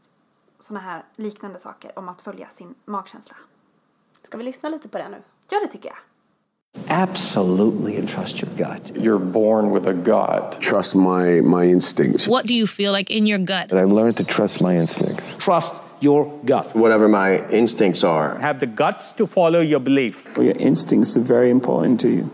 såna 0.61 0.81
här 0.81 1.05
liknande 1.17 1.59
saker 1.59 1.99
om 1.99 2.09
att 2.09 2.23
följa 2.23 2.47
sin 2.49 2.75
magkänsla. 2.85 3.37
Ska 4.23 4.39
vi 4.39 4.45
lyssna 4.45 4.69
lite 4.69 4.89
på 4.89 4.99
det 4.99 5.09
nu? 5.09 5.23
Ja, 5.51 5.61
det 5.63 5.69
tycker 5.69 5.89
jag. 5.89 5.99
Absolutely 6.89 7.97
entrust 7.97 8.43
your 8.43 8.51
gut. 8.57 8.93
You're 8.95 9.33
born 9.33 9.73
with 9.75 9.89
a 9.89 9.93
gut. 9.93 10.61
Trust 10.61 10.95
my 10.95 11.41
my 11.43 11.71
instincts. 11.71 12.29
What 12.29 12.47
do 12.47 12.55
you 12.55 12.67
feel 12.67 12.93
like 12.93 13.17
in 13.17 13.27
your 13.27 13.39
gut? 13.39 13.69
But 13.71 13.79
I've 13.79 13.95
learned 13.95 14.17
to 14.17 14.25
trust 14.25 14.61
my 14.63 14.77
instincts. 14.77 15.39
Trust 15.39 15.75
your 16.01 16.31
gut. 16.45 16.75
Whatever 16.75 17.09
my 17.09 17.41
instincts 17.51 18.05
are. 18.05 18.39
Have 18.41 18.61
the 18.61 18.67
guts 18.67 19.13
to 19.13 19.27
follow 19.27 19.61
your 19.61 19.81
belief. 19.81 20.27
Or 20.37 20.45
your 20.45 20.57
instincts 20.59 21.17
are 21.17 21.25
very 21.25 21.51
important 21.51 22.01
to 22.01 22.09
you. 22.09 22.31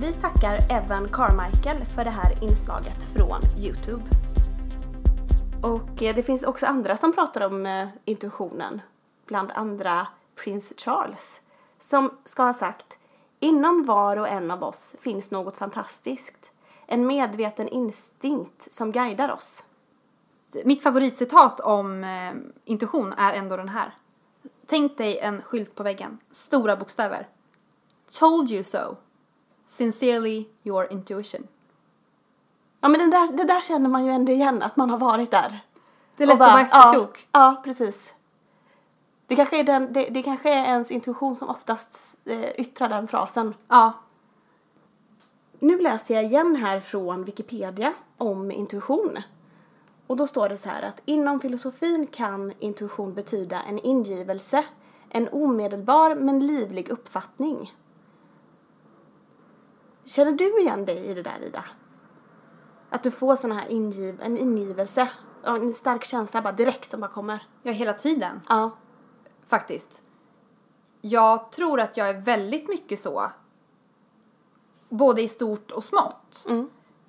Vi 0.00 0.12
tackar 0.12 0.58
Evan 0.70 1.08
Carmichael 1.12 1.84
för 1.84 2.04
det 2.04 2.10
här 2.10 2.44
inslaget 2.44 3.04
från 3.04 3.40
Youtube. 3.58 4.02
Och 5.62 6.02
eh, 6.02 6.14
det 6.14 6.22
finns 6.22 6.44
också 6.44 6.66
andra 6.66 6.96
som 6.96 7.12
pratar 7.12 7.40
om 7.40 7.66
eh, 7.66 7.88
intuitionen. 8.04 8.80
Bland 9.26 9.50
andra 9.54 10.06
prins 10.44 10.72
Charles. 10.76 11.42
Som 11.78 12.18
ska 12.24 12.42
ha 12.42 12.52
sagt 12.52 12.98
Inom 13.40 13.84
var 13.84 14.16
och 14.16 14.28
en 14.28 14.50
av 14.50 14.64
oss 14.64 14.96
finns 15.00 15.30
något 15.30 15.56
fantastiskt. 15.56 16.50
En 16.86 17.06
medveten 17.06 17.68
instinkt 17.68 18.72
som 18.72 18.92
guidar 18.92 19.32
oss. 19.32 19.64
Mitt 20.64 20.82
favoritcitat 20.82 21.60
om 21.60 22.04
eh, 22.04 22.32
intuition 22.64 23.12
är 23.12 23.32
ändå 23.32 23.56
den 23.56 23.68
här. 23.68 23.94
Tänk 24.66 24.98
dig 24.98 25.18
en 25.18 25.42
skylt 25.42 25.74
på 25.74 25.82
väggen, 25.82 26.18
stora 26.30 26.76
bokstäver. 26.76 27.28
Told 28.18 28.50
you 28.50 28.64
so. 28.64 28.96
Sincerely 29.70 30.46
your 30.64 30.92
intuition. 30.92 31.46
Ja 32.80 32.88
men 32.88 33.00
det 33.00 33.16
där, 33.16 33.36
det 33.36 33.44
där 33.44 33.60
känner 33.60 33.88
man 33.88 34.04
ju 34.04 34.12
ändå 34.12 34.32
igen, 34.32 34.62
att 34.62 34.76
man 34.76 34.90
har 34.90 34.98
varit 34.98 35.30
där. 35.30 35.60
Det 36.16 36.22
är 36.22 36.26
lätt 36.26 36.38
bara, 36.38 36.48
att 36.48 36.72
vara 36.72 36.82
efterklok. 36.82 37.28
Ja, 37.32 37.40
ja 37.40 37.62
precis. 37.64 38.14
Det 39.26 39.36
kanske, 39.36 39.58
är 39.58 39.64
den, 39.64 39.92
det, 39.92 40.08
det 40.10 40.22
kanske 40.22 40.50
är 40.50 40.64
ens 40.64 40.90
intuition 40.90 41.36
som 41.36 41.48
oftast 41.48 42.18
eh, 42.24 42.60
yttrar 42.60 42.88
den 42.88 43.08
frasen. 43.08 43.54
Ja. 43.68 43.92
Nu 45.58 45.80
läser 45.80 46.14
jag 46.14 46.24
igen 46.24 46.56
här 46.56 46.80
från 46.80 47.24
Wikipedia 47.24 47.92
om 48.16 48.50
intuition. 48.50 49.18
Och 50.06 50.16
då 50.16 50.26
står 50.26 50.48
det 50.48 50.58
så 50.58 50.68
här 50.68 50.82
att 50.82 51.02
inom 51.04 51.40
filosofin 51.40 52.06
kan 52.06 52.52
intuition 52.58 53.14
betyda 53.14 53.62
en 53.62 53.78
ingivelse, 53.78 54.64
en 55.08 55.28
omedelbar 55.28 56.14
men 56.14 56.46
livlig 56.46 56.88
uppfattning. 56.88 57.72
Känner 60.10 60.32
du 60.32 60.60
igen 60.60 60.84
dig 60.84 61.06
i 61.06 61.14
det 61.14 61.22
där 61.22 61.44
Ida? 61.46 61.64
Att 62.90 63.02
du 63.02 63.10
får 63.10 63.36
sån 63.36 63.52
här 63.52 63.68
ingiv, 63.68 64.20
en 64.22 64.38
ingivelse, 64.38 65.08
en 65.44 65.72
stark 65.72 66.04
känsla 66.04 66.42
bara 66.42 66.52
direkt 66.52 66.90
som 66.90 67.00
bara 67.00 67.10
kommer. 67.10 67.42
Ja, 67.62 67.72
hela 67.72 67.92
tiden. 67.92 68.40
Ja. 68.48 68.70
faktiskt. 69.46 70.02
Jag 71.00 71.52
tror 71.52 71.80
att 71.80 71.96
jag 71.96 72.08
är 72.08 72.20
väldigt 72.20 72.68
mycket 72.68 73.00
så. 73.00 73.30
Både 74.88 75.22
i 75.22 75.28
stort 75.28 75.70
och 75.70 75.84
smått. 75.84 76.46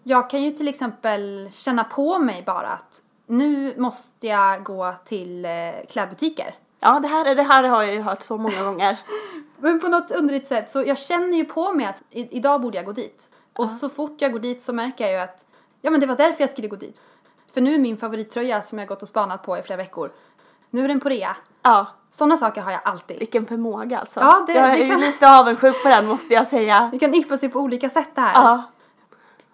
Jag 0.04 0.30
kan 0.30 0.44
ju 0.44 0.52
till 0.52 0.68
exempel 0.68 1.50
känna 1.52 1.84
på 1.84 2.20
mig 2.20 2.44
bara 2.46 2.68
att 2.68 3.04
nu 3.28 3.74
måste 3.78 4.28
jag 4.28 4.64
gå 4.64 4.94
till 5.04 5.46
eh, 5.46 5.52
klädbutiker. 5.90 6.56
Ja, 6.80 7.00
det 7.00 7.08
här, 7.08 7.36
det 7.36 7.44
här 7.44 7.64
har 7.64 7.84
jag 7.84 7.94
ju 7.94 8.02
hört 8.02 8.24
så 8.24 8.38
många 8.38 8.64
gånger. 8.64 9.00
Men 9.62 9.80
på 9.80 9.88
något 9.88 10.12
underligt 10.12 10.48
sätt 10.48 10.72
så 10.72 10.84
jag 10.86 10.98
känner 10.98 11.38
ju 11.38 11.46
på 11.46 11.74
mig 11.74 11.86
att 11.86 12.04
i, 12.10 12.38
idag 12.38 12.62
borde 12.62 12.78
jag 12.78 12.86
gå 12.86 12.92
dit. 12.92 13.30
Och 13.58 13.70
så 13.70 13.90
fort 13.90 14.16
jag 14.22 14.32
går 14.32 14.40
dit 14.40 14.62
så 14.62 14.74
märker 14.74 15.04
jag 15.04 15.14
ju 15.14 15.20
att 15.20 15.46
ja 15.82 15.92
men 15.92 16.00
det 16.00 16.06
var 16.08 16.16
därför 16.16 16.42
jag 16.44 16.50
skulle 16.50 16.68
gå 16.68 16.76
dit. 16.76 17.02
För 17.54 17.62
nu 17.62 17.74
är 17.76 17.80
min 17.80 17.98
favorittröja 17.98 18.62
som 18.62 18.80
jag 18.80 18.88
gått 18.88 19.02
och 19.02 19.08
spanat 19.08 19.44
på 19.44 19.58
i 19.58 19.62
flera 19.62 19.78
veckor. 19.78 20.12
Nu 20.70 20.84
är 20.84 20.88
den 20.88 21.00
på 21.00 21.10
rea. 21.10 21.36
Ja, 21.64 21.86
Sådana 22.14 22.38
saker 22.38 22.62
har 22.62 22.72
jag 22.72 22.82
alltid. 22.84 23.20
vilken 23.20 23.46
förmåga 23.46 24.00
alltså. 24.00 24.20
Ja, 24.20 24.44
det- 24.48 24.54
jag 24.54 24.66
är 24.68 24.72
det 24.78 24.84
ju 24.84 24.90
kan- 24.92 25.00
lite 25.00 25.30
avundsjuk 25.40 25.84
på 25.84 25.90
den 25.90 26.06
måste 26.08 26.34
jag 26.34 26.48
säga. 26.48 26.90
Det 26.92 27.00
kan 27.00 27.14
yppa 27.16 27.38
sig 27.38 27.50
på 27.50 27.60
olika 27.60 27.90
sätt 27.90 28.10
det 28.16 28.22
här. 28.22 28.34
Ja. 28.34 28.64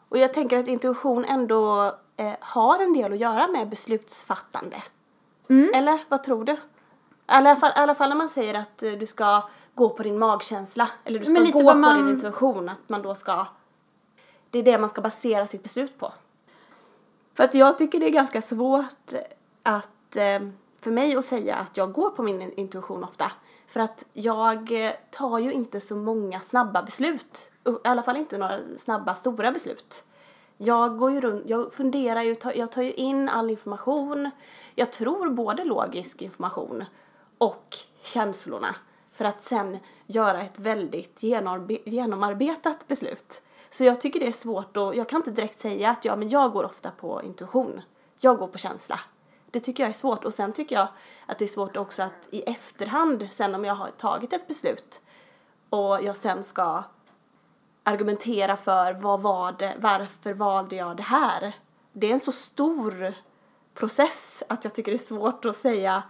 Och 0.10 0.18
jag 0.18 0.34
tänker 0.34 0.58
att 0.58 0.68
intuition 0.68 1.26
ändå 1.26 1.86
eh, 2.18 2.34
har 2.40 2.80
en 2.80 2.94
del 2.94 3.14
att 3.14 3.20
göra 3.20 3.48
med 3.48 3.70
beslutsfattande. 3.70 4.78
Mm. 5.50 5.74
Eller 5.74 6.00
vad 6.10 6.24
tror 6.24 6.44
du? 6.44 6.52
I 6.54 6.58
alla, 7.26 7.56
fall, 7.56 7.70
I 7.70 7.80
alla 7.80 7.96
fall 7.96 8.10
när 8.10 8.16
man 8.16 8.30
säger 8.30 8.54
att 8.60 8.84
eh, 8.84 8.92
du 8.92 9.06
ska 9.06 9.42
gå 9.78 9.90
på 9.90 10.04
din 10.04 10.20
magkänsla. 10.20 10.90
Eller 11.04 11.20
du 11.20 11.26
ska 11.26 11.60
gå 11.60 11.72
på 11.72 11.78
man- 11.78 11.98
din 11.98 12.10
intuition. 12.16 12.70
Att 12.70 12.90
man 12.90 13.02
då 13.02 13.16
ska... 13.16 13.46
Det 14.50 14.60
är 14.60 14.64
det 14.64 14.78
man 14.78 14.90
ska 14.90 15.02
basera 15.02 15.48
sitt 15.48 15.64
beslut 15.64 16.00
på. 16.00 16.14
För 17.34 17.44
att 17.44 17.54
jag 17.54 17.78
tycker 17.78 18.00
det 18.00 18.06
är 18.06 18.12
ganska 18.12 18.42
svårt 18.42 19.12
att, 19.64 20.16
eh, 20.16 20.40
för 20.82 20.92
mig 20.92 21.16
att 21.16 21.26
säga 21.26 21.56
att 21.56 21.78
jag 21.78 21.92
går 21.94 22.10
på 22.10 22.24
min 22.24 22.52
intuition 22.52 23.04
ofta. 23.04 23.32
För 23.68 23.80
att 23.80 24.06
jag 24.14 24.86
eh, 24.86 24.92
tar 25.12 25.40
ju 25.40 25.52
inte 25.52 25.80
så 25.82 25.96
många 25.96 26.40
snabba 26.40 26.84
beslut. 26.84 27.52
I 27.66 27.88
alla 27.88 28.04
fall 28.04 28.18
inte 28.18 28.38
några 28.38 28.60
snabba, 28.78 29.16
stora 29.16 29.52
beslut. 29.52 30.04
Jag 30.58 30.98
går 30.98 31.12
ju 31.12 31.22
runt, 31.22 31.44
jag 31.48 31.74
funderar 31.74 32.22
ju, 32.22 32.36
jag 32.56 32.72
tar 32.72 32.82
ju 32.82 32.94
in 32.94 33.30
all 33.30 33.50
information. 33.50 34.32
Jag 34.76 34.92
tror 34.92 35.30
både 35.30 35.64
logisk 35.64 36.22
information 36.22 36.86
och 37.38 37.76
känslorna 38.02 38.76
för 39.18 39.26
att 39.26 39.42
sen 39.42 39.78
göra 40.06 40.42
ett 40.42 40.60
väldigt 40.60 41.24
genomarbetat 41.86 42.88
beslut. 42.88 43.42
Så 43.70 43.84
jag 43.84 44.02
tycker 44.02 44.20
det 44.20 44.28
är 44.28 44.32
svårt 44.32 44.78
och 44.78 44.96
jag 44.96 45.10
kan 45.10 45.18
inte 45.18 45.32
direkt 45.32 45.60
säga 45.60 45.90
att 45.90 46.06
ja, 46.06 46.16
men 46.16 46.30
jag 46.30 46.52
går 46.52 46.64
ofta 46.64 46.92
på 46.92 47.22
intuition. 47.24 47.82
Jag 48.20 48.38
går 48.38 48.48
på 48.48 48.58
känsla. 48.58 49.00
Det 49.52 49.60
tycker 49.60 49.84
jag 49.84 49.90
är 49.90 49.94
svårt 49.94 50.26
och 50.26 50.34
sen 50.34 50.54
tycker 50.54 50.76
jag 50.76 50.88
att 51.26 51.40
det 51.40 51.46
är 51.46 51.50
svårt 51.50 51.78
också 51.78 52.04
att 52.04 52.30
i 52.32 52.42
efterhand, 52.42 53.28
sen 53.32 53.56
om 53.56 53.66
jag 53.66 53.76
har 53.76 53.92
tagit 53.92 54.34
ett 54.34 54.48
beslut 54.48 55.02
och 55.70 56.04
jag 56.04 56.16
sen 56.16 56.44
ska 56.44 56.84
argumentera 57.84 58.58
för 58.58 58.94
vad 58.94 59.22
var 59.22 59.56
det, 59.60 59.76
varför 59.80 60.34
valde 60.34 60.76
jag 60.76 60.98
det 60.98 61.04
här? 61.04 61.56
Det 61.94 62.10
är 62.10 62.14
en 62.14 62.20
så 62.20 62.32
stor 62.32 63.14
process 63.74 64.44
att 64.50 64.64
jag 64.64 64.74
tycker 64.74 64.92
det 64.92 64.96
är 64.96 65.16
svårt 65.16 65.46
att 65.46 65.58
säga 65.58 66.04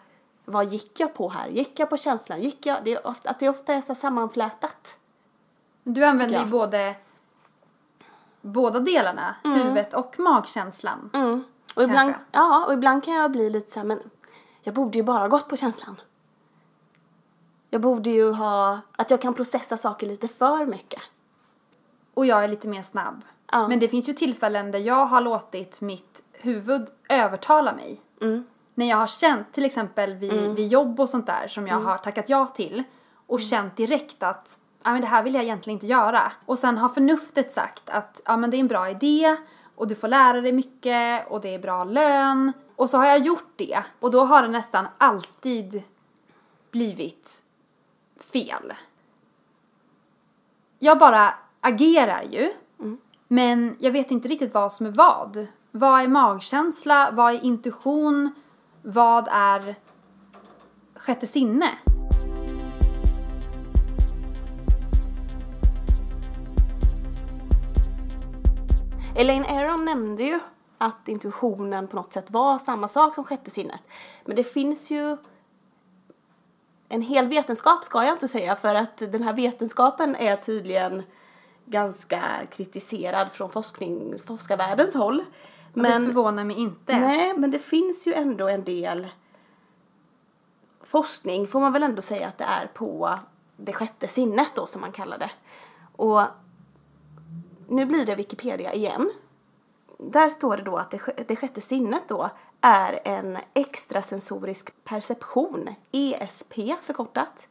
vad 0.49 0.65
gick 0.65 0.99
jag 0.99 1.13
på 1.13 1.29
här? 1.29 1.47
Gick 1.47 1.79
jag 1.79 1.89
på 1.89 1.97
känslan? 1.97 2.41
Gick 2.41 2.65
jag? 2.65 2.77
Det 2.83 2.93
är 2.93 3.07
ofta, 3.07 3.29
att 3.29 3.39
det 3.39 3.49
ofta 3.49 3.73
är 3.73 3.81
så 3.81 3.95
sammanflätat. 3.95 4.99
Du 5.83 6.05
använder 6.05 6.39
ju 6.39 6.45
både 6.45 6.95
båda 8.41 8.79
delarna, 8.79 9.35
huvudet 9.43 9.93
och 9.93 10.19
magkänslan. 10.19 11.09
Mm. 11.13 11.43
Och 11.75 11.83
ibland, 11.83 12.13
Kanske. 12.13 12.23
ja, 12.31 12.65
och 12.67 12.73
ibland 12.73 13.03
kan 13.03 13.13
jag 13.13 13.31
bli 13.31 13.49
lite 13.49 13.71
så 13.71 13.79
här, 13.79 13.85
men 13.87 13.99
jag 14.61 14.73
borde 14.73 14.97
ju 14.97 15.03
bara 15.03 15.27
gått 15.27 15.49
på 15.49 15.57
känslan. 15.57 16.01
Jag 17.69 17.81
borde 17.81 18.09
ju 18.09 18.31
ha, 18.31 18.79
att 18.91 19.11
jag 19.11 19.21
kan 19.21 19.33
processa 19.33 19.77
saker 19.77 20.07
lite 20.07 20.27
för 20.27 20.65
mycket. 20.65 21.01
Och 22.13 22.25
jag 22.25 22.43
är 22.43 22.47
lite 22.47 22.67
mer 22.67 22.81
snabb. 22.81 23.23
Ja. 23.51 23.67
Men 23.67 23.79
det 23.79 23.87
finns 23.87 24.09
ju 24.09 24.13
tillfällen 24.13 24.71
där 24.71 24.79
jag 24.79 25.05
har 25.05 25.21
låtit 25.21 25.81
mitt 25.81 26.23
huvud 26.31 26.87
övertala 27.09 27.73
mig. 27.73 28.01
Mm. 28.21 28.45
När 28.77 28.89
jag 28.89 28.98
har 28.98 29.07
känt, 29.07 29.51
till 29.51 29.65
exempel 29.65 30.13
vid, 30.13 30.55
vid 30.55 30.67
jobb 30.67 31.00
och 31.00 31.10
sånt 31.10 31.25
där 31.25 31.48
som 31.48 31.67
jag 31.67 31.75
Mm. 31.75 31.88
har 31.88 31.98
tackat 31.98 32.29
ja 32.29 32.48
till 32.48 32.84
och 33.27 33.39
känt 33.41 33.75
direkt 33.75 34.24
att 34.24 34.60
ja, 34.84 34.91
men 34.91 35.01
det 35.01 35.07
här 35.07 35.24
vill 35.24 35.34
jag 35.34 35.43
egentligen 35.43 35.75
inte 35.75 35.86
göra. 35.88 36.31
Och 36.46 36.57
sen 36.60 36.77
har 36.77 36.89
förnuftet 36.89 37.51
sagt 37.51 37.89
att 37.89 38.22
ja, 38.25 38.38
men 38.38 38.50
det 38.50 38.57
är 38.57 38.60
en 38.60 38.67
bra 38.67 38.89
idé 38.89 39.38
och 39.75 39.88
du 39.88 39.96
får 39.96 40.07
lära 40.07 40.41
dig 40.41 40.51
mycket 40.51 41.27
och 41.31 41.41
det 41.41 41.55
är 41.55 41.60
bra 41.60 41.84
lön. 41.84 42.53
Och 42.75 42.89
så 42.89 42.98
har 42.98 43.05
jag 43.05 43.19
gjort 43.19 43.53
det 43.55 43.84
och 44.00 44.12
då 44.12 44.25
har 44.25 44.41
det 44.41 44.48
nästan 44.48 44.88
alltid 44.98 45.84
blivit 46.72 47.43
fel. 48.34 48.74
Jag 50.79 51.00
bara 51.00 51.34
agerar 51.62 52.22
ju. 52.22 52.53
Men 53.27 53.75
jag 53.79 53.91
vet 53.91 54.12
inte 54.12 54.27
riktigt 54.27 54.53
vad 54.53 54.74
som 54.74 54.86
är 54.86 54.91
vad. 54.91 55.48
Vad 55.72 56.01
är 56.01 56.07
magkänsla? 56.07 57.10
Vad 57.13 57.34
är 57.34 57.43
intuition? 57.46 58.31
Vad 58.89 59.27
är 59.32 59.75
sjätte 60.96 61.27
sinne? 61.27 61.70
Elaine 69.15 69.46
Aron 69.46 69.86
nämnde 69.86 70.24
ju 70.24 70.39
att 70.77 71.08
intuitionen 71.08 71.88
på 71.88 71.96
något 71.96 72.13
sätt 72.13 72.32
var 72.32 72.58
samma 72.58 72.88
sak 72.88 73.15
som 73.15 73.24
sjätte 73.24 73.50
sinnet. 73.50 73.82
Men 74.25 74.36
det 74.36 74.44
finns 74.44 74.91
ju 74.91 75.17
en 76.89 77.01
hel 77.01 77.27
vetenskap 77.27 77.84
ska 77.84 78.03
jag 78.03 78.15
inte 78.15 78.27
säga 78.27 78.56
för 78.56 78.75
att 78.75 78.98
den 78.98 79.24
här 79.24 79.34
vetenskapen 79.34 80.15
är 80.15 80.36
tydligen 80.36 81.03
ganska 81.65 82.22
kritiserad 82.51 83.32
från 83.32 83.50
forskning, 83.50 84.13
forskarvärldens 84.25 84.96
håll 84.96 85.24
det 85.77 85.89
Men, 85.89 86.05
förvånar 86.05 86.43
mig 86.43 86.60
inte. 86.60 87.00
nej, 87.00 87.34
men 87.38 87.51
det 87.51 87.60
finns 87.60 88.07
ju 88.07 88.13
ändå 88.13 88.48
en 88.48 88.63
del 88.63 89.07
forskning 90.88 91.48
får 91.48 91.60
man 91.60 91.74
väl 91.74 91.84
ändå 91.84 92.01
säga 92.01 92.27
att 92.27 92.38
det 92.38 92.43
är 92.43 92.67
på 92.67 93.19
det 93.57 93.74
sjätte 93.74 94.07
sinnet 94.07 94.51
då 94.55 94.67
som 94.67 94.81
man 94.81 94.91
kallar 94.91 95.17
det. 95.17 95.31
Och 95.96 96.22
nu 97.67 97.86
blir 97.86 98.06
det 98.06 98.15
Wikipedia 98.15 98.73
igen. 98.73 99.12
Där 99.97 100.30
står 100.30 100.58
det 100.58 100.63
då 100.63 100.78
att 100.78 100.91
det, 100.91 101.28
det 101.28 101.36
sjätte 101.36 101.62
sinnet 101.62 102.04
då 102.08 102.30
är 102.62 102.99
en 103.04 103.38
extrasensorisk 103.54 104.84
perception, 104.84 105.69
ESP 105.91 106.54
förkortat. 106.82 107.47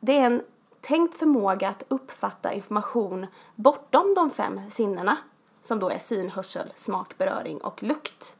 Det 0.00 0.18
är 0.18 0.26
en 0.26 0.42
tänkt 0.80 1.14
förmåga 1.14 1.68
att 1.68 1.82
uppfatta 1.88 2.52
information 2.52 3.26
bortom 3.54 4.14
de 4.14 4.30
fem 4.30 4.60
sinnena 4.70 5.16
som 5.62 5.78
då 5.78 5.90
är 5.90 5.98
syn, 5.98 6.30
hörsel, 6.30 6.72
smak, 6.74 7.18
beröring 7.18 7.58
och 7.58 7.82
lukt. 7.82 8.36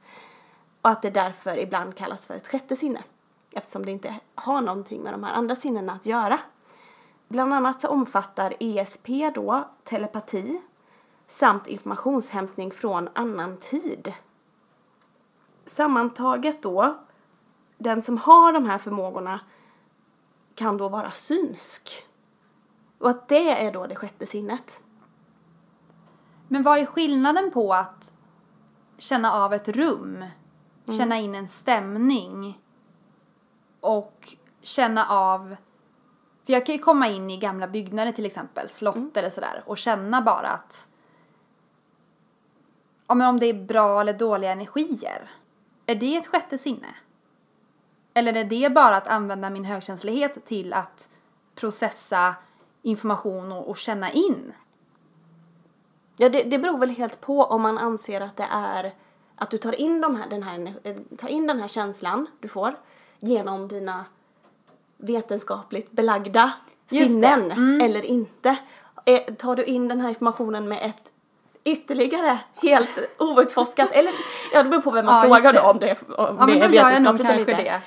Och 0.83 0.91
att 0.91 1.03
det 1.03 1.11
därför 1.11 1.59
ibland 1.59 1.97
kallas 1.97 2.27
för 2.27 2.35
ett 2.35 2.49
sjätte 2.49 2.77
sinne 2.77 3.03
eftersom 3.53 3.87
det 3.87 3.93
inte 3.93 4.15
har 4.35 4.61
någonting 4.61 5.03
med 5.03 5.13
de 5.13 5.25
här 5.25 5.33
andra 5.33 5.57
sinnena 5.57 5.93
att 5.93 6.07
göra. 6.07 6.39
Bland 7.29 7.55
annat 7.55 7.81
så 7.81 7.89
omfattar 7.89 8.55
ESP 8.61 9.09
då 9.35 9.69
telepati 9.85 10.63
samt 11.27 11.67
informationshämtning 11.67 12.71
från 12.71 13.09
annan 13.15 13.57
tid. 13.57 14.15
Sammantaget 15.65 16.63
då, 16.63 16.99
den 17.79 18.03
som 18.03 18.19
har 18.19 18.53
de 18.53 18.67
här 18.67 18.79
förmågorna 18.79 19.41
kan 20.55 20.77
då 20.77 20.89
vara 20.89 21.11
synsk. 21.11 22.07
Och 22.99 23.11
att 23.11 23.29
det 23.29 23.67
är 23.67 23.73
då 23.73 23.87
det 23.87 23.97
sjätte 23.97 24.27
sinnet. 24.27 24.83
Men 26.53 26.63
vad 26.63 26.79
är 26.79 26.87
skillnaden 26.87 27.51
på 27.51 27.75
att 27.75 28.13
känna 28.99 29.33
av 29.33 29.55
ett 29.55 29.69
rum, 29.69 30.25
känna 30.99 31.19
in 31.19 31.35
en 31.35 31.49
stämning 31.49 32.61
och 33.81 34.29
känna 34.63 35.07
av... 35.07 35.57
För 36.47 36.53
jag 36.53 36.67
kan 36.67 36.75
ju 36.75 36.81
komma 36.81 37.09
in 37.09 37.31
i 37.31 37.37
gamla 37.37 37.69
byggnader 37.69 38.13
till 38.13 38.27
exempel, 38.27 38.69
slott 38.69 39.17
eller 39.17 39.31
sådär 39.31 39.63
och 39.67 39.79
känna 39.79 40.23
bara 40.23 40.49
att... 40.49 40.89
Ja, 43.07 43.15
men 43.15 43.29
om 43.29 43.39
det 43.39 43.47
är 43.47 43.65
bra 43.65 44.01
eller 44.01 44.13
dåliga 44.13 44.53
energier. 44.53 45.31
Är 45.87 45.95
det 45.95 46.17
ett 46.17 46.27
sjätte 46.27 46.59
sinne? 46.59 46.95
Eller 48.15 48.37
är 48.37 48.45
det 48.45 48.71
bara 48.71 48.97
att 48.97 49.09
använda 49.09 49.51
min 49.51 49.65
högkänslighet 49.65 50.45
till 50.45 50.73
att 50.73 51.11
processa 51.55 52.35
information 52.83 53.53
och, 53.53 53.69
och 53.69 53.77
känna 53.77 54.13
in? 54.13 54.53
Ja, 56.23 56.29
det, 56.29 56.43
det 56.43 56.59
beror 56.59 56.79
väl 56.79 56.91
helt 56.91 57.21
på 57.21 57.45
om 57.45 57.63
man 57.63 57.79
anser 57.79 58.21
att 58.21 58.37
det 58.37 58.47
är 58.51 58.93
att 59.37 59.51
du 59.51 59.59
tar 59.59 59.81
in, 59.81 60.01
de 60.01 60.17
här, 60.17 60.29
den 60.31 60.43
här, 60.43 60.75
eh, 60.85 60.97
tar 61.19 61.29
in 61.29 61.47
den 61.47 61.61
här 61.61 61.69
känslan 61.69 62.27
du 62.41 62.49
får 62.49 62.75
genom 63.21 63.69
dina 63.69 64.05
vetenskapligt 64.97 65.91
belagda 65.91 66.53
Just 66.91 67.13
sinnen 67.13 67.51
mm. 67.51 67.81
eller 67.81 68.05
inte. 68.05 68.57
Eh, 69.05 69.35
Tar 69.35 69.57
du 69.57 69.65
in 69.65 69.89
den 69.89 70.01
här 70.01 70.09
informationen 70.09 70.69
med 70.69 70.79
ett 70.83 71.13
ytterligare 71.65 72.39
helt 72.63 72.99
outforskat 73.19 73.93
eller 73.93 74.13
ja 74.53 74.63
det 74.63 74.69
beror 74.69 74.83
på 74.83 74.91
vem 74.91 75.07
man 75.07 75.15
Ja, 75.15 75.37
frågar 75.37 75.53
då 75.53 75.61
om 75.61 75.79
det, 75.79 75.93
om 76.09 76.15
Ja, 76.17 76.27
det 76.31 76.35
men 76.47 76.49
är 76.49 76.55
då 76.55 76.67
nog 76.67 76.73
vetenskapligt 76.73 77.31
eller 77.31 77.41
inte. 77.41 77.63
det. 77.63 77.81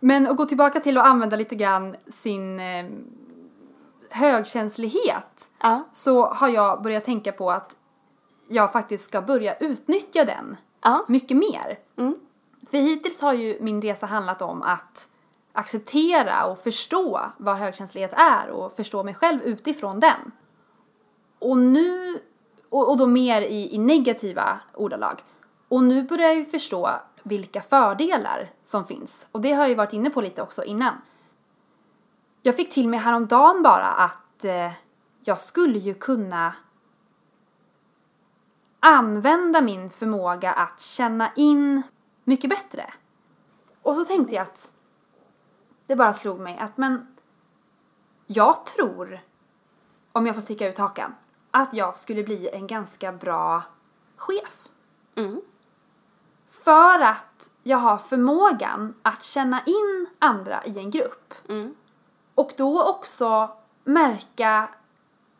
Men 0.00 0.26
att 0.26 0.36
gå 0.36 0.44
tillbaka 0.44 0.80
till 0.80 0.98
att 0.98 1.06
använda 1.06 1.36
lite 1.36 1.54
grann 1.54 1.96
sin 2.08 2.60
eh, 2.60 2.86
högkänslighet 4.10 5.50
Ja. 5.62 5.84
så 5.92 6.24
har 6.26 6.48
jag 6.48 6.82
börjat 6.82 7.04
tänka 7.04 7.32
på 7.32 7.50
att 7.50 7.76
jag 8.48 8.72
faktiskt 8.72 9.04
ska 9.08 9.22
börja 9.22 9.54
utnyttja 9.56 10.24
den 10.24 10.56
Ja. 10.82 11.04
mycket 11.08 11.36
mer. 11.36 11.78
För 12.70 12.76
hittills 12.78 13.22
har 13.22 13.32
ju 13.32 13.58
min 13.60 13.82
resa 13.82 14.06
handlat 14.06 14.42
om 14.42 14.62
att 14.62 15.08
acceptera 15.52 16.46
och 16.46 16.58
förstå 16.58 17.20
vad 17.36 17.56
högkänslighet 17.56 18.12
är 18.16 18.50
och 18.50 18.76
förstå 18.76 19.02
mig 19.02 19.14
själv 19.14 19.42
utifrån 19.42 20.00
den. 20.00 20.32
Och 21.38 21.58
nu, 21.58 22.18
och, 22.70 22.90
och 22.90 22.96
då 22.96 23.06
mer 23.06 23.42
i, 23.42 23.74
i 23.74 23.78
negativa 23.78 24.60
ordalag. 24.74 25.14
Och 25.68 25.84
nu 25.84 26.02
börjar 26.02 26.26
jag 26.26 26.36
ju 26.36 26.44
förstå 26.44 26.90
vilka 27.22 27.60
fördelar 27.60 28.50
som 28.64 28.84
finns. 28.84 29.26
Och 29.32 29.40
det 29.40 29.52
har 29.52 29.62
jag 29.62 29.68
ju 29.68 29.74
varit 29.74 29.92
inne 29.92 30.10
på 30.10 30.20
lite 30.20 30.42
också 30.42 30.64
innan. 30.64 30.94
Jag 32.46 32.56
fick 32.56 32.70
till 32.70 32.88
mig 32.88 33.00
häromdagen 33.00 33.62
bara 33.62 33.92
att 33.92 34.44
eh, 34.44 34.72
jag 35.24 35.40
skulle 35.40 35.78
ju 35.78 35.94
kunna 35.94 36.54
använda 38.80 39.60
min 39.60 39.90
förmåga 39.90 40.52
att 40.52 40.80
känna 40.80 41.30
in 41.36 41.82
mycket 42.24 42.50
bättre. 42.50 42.92
Och 43.82 43.96
så 43.96 44.04
tänkte 44.04 44.34
jag 44.34 44.42
att 44.42 44.70
det 45.86 45.96
bara 45.96 46.12
slog 46.12 46.40
mig 46.40 46.58
att 46.58 46.76
men 46.76 47.06
jag 48.26 48.66
tror, 48.66 49.20
om 50.12 50.26
jag 50.26 50.34
får 50.34 50.42
sticka 50.42 50.68
ut 50.68 50.78
hakan, 50.78 51.14
att 51.50 51.74
jag 51.74 51.96
skulle 51.96 52.24
bli 52.24 52.48
en 52.48 52.66
ganska 52.66 53.12
bra 53.12 53.62
chef. 54.16 54.68
För 56.48 57.00
att 57.00 57.50
jag 57.62 57.78
har 57.78 57.98
förmågan 57.98 58.94
att 59.02 59.22
känna 59.22 59.62
in 59.66 60.06
andra 60.18 60.64
i 60.64 60.78
en 60.78 60.90
grupp. 60.90 61.34
Och 62.36 62.52
då 62.56 62.82
också 62.82 63.50
märka 63.84 64.68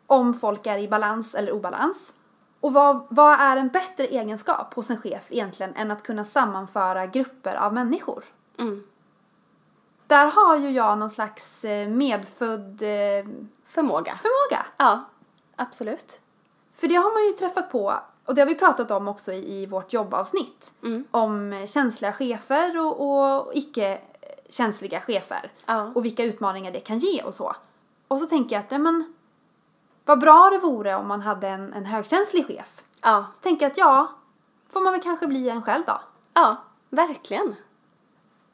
om 0.07 0.33
folk 0.33 0.65
är 0.67 0.77
i 0.77 0.87
balans 0.87 1.35
eller 1.35 1.51
obalans. 1.51 2.13
Och 2.59 2.73
vad, 2.73 3.07
vad 3.09 3.39
är 3.39 3.57
en 3.57 3.67
bättre 3.67 4.07
egenskap 4.07 4.73
hos 4.73 4.89
en 4.89 4.97
chef 4.97 5.31
egentligen 5.31 5.73
än 5.75 5.91
att 5.91 6.03
kunna 6.03 6.25
sammanföra 6.25 7.05
grupper 7.05 7.55
av 7.55 7.73
människor? 7.73 8.23
där 10.07 10.31
har 10.31 10.55
ju 10.55 10.69
jag 10.69 10.97
någon 10.97 11.09
slags 11.09 11.65
eh, 11.65 11.89
medfödd 11.89 12.81
eh, 12.81 13.27
Förmåga. 13.65 14.19
förmåga. 14.21 14.65
Ja, 14.77 15.03
absolut. 15.55 16.21
För 16.73 16.87
det 16.87 16.95
har 16.95 17.13
man 17.13 17.25
ju 17.25 17.31
träffat 17.31 17.71
på, 17.71 17.93
och 18.25 18.35
det 18.35 18.41
har 18.41 18.47
vi 18.47 18.55
pratat 18.55 18.91
om 18.91 19.07
också 19.07 19.33
i, 19.33 19.61
i 19.61 19.65
vårt 19.65 19.93
jobbavsnitt. 19.93 20.73
Om 21.11 21.53
eh, 21.53 21.65
känsliga 21.65 22.13
chefer 22.13 22.77
och, 22.77 23.37
och 23.37 23.51
icke 23.53 24.01
känsliga 24.49 24.99
chefer. 25.01 25.51
Ja. 25.65 25.91
Och 25.95 26.05
vilka 26.05 26.23
utmaningar 26.23 26.71
det 26.71 26.79
kan 26.79 26.97
ge 26.97 27.23
och 27.23 27.33
så. 27.33 27.55
Och 28.07 28.19
så 28.19 28.25
tänker 28.25 28.55
jag 28.55 28.65
att, 28.65 28.71
ja 28.71 28.77
men, 28.77 29.13
vad 30.05 30.19
bra 30.19 30.49
det 30.49 30.57
vore 30.57 30.95
om 30.95 31.07
man 31.07 31.21
hade 31.21 31.47
en, 31.47 31.73
en 31.73 31.85
högkänslig 31.85 32.47
chef. 32.47 32.83
Ja, 33.01 33.25
Så 33.33 33.41
tänker 33.41 33.65
jag 33.65 33.71
att 33.71 33.77
ja, 33.77 34.07
får 34.69 34.81
man 34.81 34.93
väl 34.93 35.01
kanske 35.01 35.27
bli 35.27 35.49
en 35.49 35.61
själv 35.63 35.83
då. 35.87 35.99
ja, 36.33 36.55
verkligen. 36.89 37.55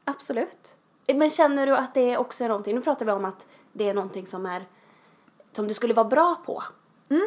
Absolut. 0.05 0.75
Men 1.15 1.29
känner 1.29 1.67
du 1.67 1.75
att 1.77 1.93
det 1.93 2.17
också 2.17 2.43
är 2.43 2.47
någonting, 2.47 2.75
nu 2.75 2.81
pratar 2.81 3.05
vi 3.05 3.11
om 3.11 3.25
att 3.25 3.45
det 3.71 3.89
är 3.89 3.93
någonting 3.93 4.27
som 4.27 4.45
är 4.45 4.65
som 5.51 5.67
du 5.67 5.73
skulle 5.73 5.93
vara 5.93 6.07
bra 6.07 6.35
på. 6.45 6.63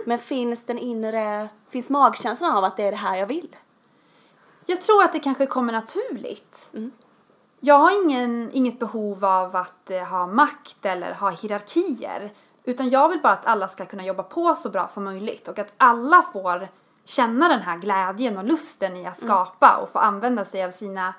Men 0.06 0.18
finns 0.18 0.64
den 0.64 0.78
inre, 0.78 1.48
finns 1.68 1.90
magkänslan 1.90 2.56
av 2.56 2.64
att 2.64 2.76
det 2.76 2.82
är 2.82 2.90
det 2.90 2.96
här 2.96 3.16
jag 3.16 3.26
vill? 3.26 3.56
Jag 4.66 4.80
tror 4.80 5.04
att 5.04 5.12
det 5.12 5.20
kanske 5.20 5.46
kommer 5.46 5.72
naturligt. 5.72 6.72
Jag 7.60 7.78
har 7.78 8.04
ingen, 8.04 8.50
inget 8.52 8.78
behov 8.78 9.24
av 9.24 9.56
att 9.56 9.90
eh, 9.90 10.02
ha 10.02 10.26
makt 10.26 10.86
eller 10.86 11.14
ha 11.14 11.30
hierarkier. 11.30 12.32
Utan 12.64 12.90
jag 12.90 13.08
vill 13.08 13.20
bara 13.20 13.32
att 13.32 13.46
alla 13.46 13.68
ska 13.68 13.86
kunna 13.86 14.04
jobba 14.04 14.22
på 14.22 14.54
så 14.54 14.70
bra 14.70 14.88
som 14.88 15.04
möjligt 15.04 15.48
och 15.48 15.58
att 15.58 15.72
alla 15.76 16.22
får 16.32 16.68
känna 17.04 17.48
den 17.48 17.60
här 17.60 17.78
glädjen 17.78 18.38
och 18.38 18.44
lusten 18.44 18.96
i 18.96 19.06
att 19.06 19.20
skapa 19.20 19.76
och 19.76 19.88
få 19.88 19.98
använda 19.98 20.44
sig 20.44 20.64
av 20.64 20.70
sina, 20.70 21.14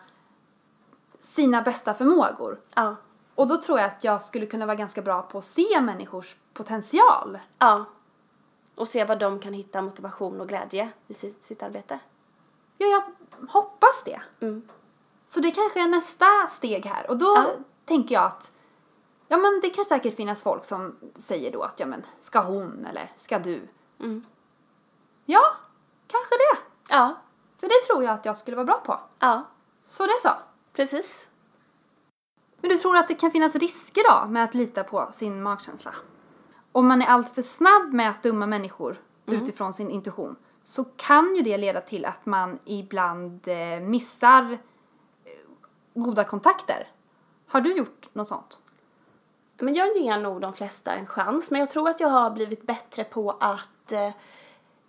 sina 1.19 1.61
bästa 1.61 1.93
förmågor. 1.93 2.59
Ja. 2.75 2.95
Och 3.35 3.47
då 3.47 3.57
tror 3.57 3.79
jag 3.79 3.87
att 3.87 4.03
jag 4.03 4.21
skulle 4.21 4.45
kunna 4.45 4.65
vara 4.65 4.75
ganska 4.75 5.01
bra 5.01 5.21
på 5.21 5.37
att 5.37 5.45
se 5.45 5.81
människors 5.81 6.35
potential. 6.53 7.39
Ja. 7.59 7.85
Och 8.75 8.87
se 8.87 9.05
vad 9.05 9.19
de 9.19 9.39
kan 9.39 9.53
hitta 9.53 9.81
motivation 9.81 10.41
och 10.41 10.47
glädje 10.47 10.89
i 11.07 11.13
sitt, 11.13 11.43
sitt 11.43 11.63
arbete. 11.63 11.99
Ja, 12.77 12.87
jag 12.87 13.03
hoppas 13.49 14.03
det. 14.05 14.21
Mm. 14.39 14.61
Så 15.27 15.39
det 15.39 15.51
kanske 15.51 15.83
är 15.83 15.87
nästa 15.87 16.25
steg 16.49 16.85
här. 16.85 17.09
Och 17.09 17.17
då 17.17 17.25
Ja. 17.35 17.45
tänker 17.85 18.15
jag 18.15 18.23
att 18.23 18.51
ja, 19.27 19.37
men 19.37 19.59
det 19.61 19.69
kan 19.69 19.85
säkert 19.85 20.15
finnas 20.15 20.41
folk 20.41 20.65
som 20.65 20.95
säger 21.15 21.51
då 21.51 21.61
att 21.63 21.79
ja, 21.79 21.85
men 21.85 22.03
ska 22.19 22.39
hon 22.39 22.85
eller 22.85 23.11
ska 23.15 23.39
du? 23.39 23.67
Mm. 23.99 24.25
Ja, 25.25 25.41
kanske 26.07 26.35
det. 26.35 26.57
Ja. 26.89 27.15
För 27.59 27.67
det 27.67 27.87
tror 27.87 28.03
jag 28.03 28.13
att 28.13 28.25
jag 28.25 28.37
skulle 28.37 28.57
vara 28.57 28.65
bra 28.65 28.77
på. 28.85 28.99
Ja. 29.19 29.43
Så 29.83 30.03
det 30.05 30.11
är 30.11 30.21
så. 30.21 30.29
Precis. 30.73 31.27
Men 32.61 32.69
du 32.69 32.77
tror 32.77 32.97
att 32.97 33.07
det 33.07 33.15
kan 33.15 33.31
finnas 33.31 33.55
risker 33.55 34.03
då 34.23 34.27
med 34.29 34.43
att 34.43 34.53
lita 34.53 34.83
på 34.83 35.07
sin 35.11 35.43
magkänsla? 35.43 35.93
Om 36.71 36.87
man 36.87 37.01
är 37.01 37.05
alltför 37.05 37.41
snabb 37.41 37.93
med 37.93 38.09
att 38.09 38.23
döma 38.23 38.45
människor 38.47 38.95
Mm. 39.27 39.41
utifrån 39.43 39.73
sin 39.73 39.89
intuition 39.89 40.35
så 40.63 40.83
kan 40.83 41.35
ju 41.35 41.41
det 41.41 41.57
leda 41.57 41.81
till 41.81 42.05
att 42.05 42.25
man 42.25 42.59
ibland 42.65 43.47
eh, 43.47 43.79
missar 43.81 44.57
goda 45.99 46.23
kontakter. 46.23 46.87
Har 47.47 47.61
du 47.61 47.77
gjort 47.77 48.09
något 48.13 48.27
sånt? 48.27 48.61
Men 49.59 49.73
jag 49.73 49.97
ger 49.97 50.17
nog 50.17 50.41
de 50.41 50.53
flesta 50.53 50.93
en 50.93 51.05
chans. 51.05 51.51
Men 51.51 51.59
jag 51.59 51.69
tror 51.69 51.89
att 51.89 51.99
jag 51.99 52.09
har 52.09 52.31
blivit 52.31 52.67
bättre 52.67 53.03
på 53.03 53.31
att 53.39 53.91
eh, 53.91 54.11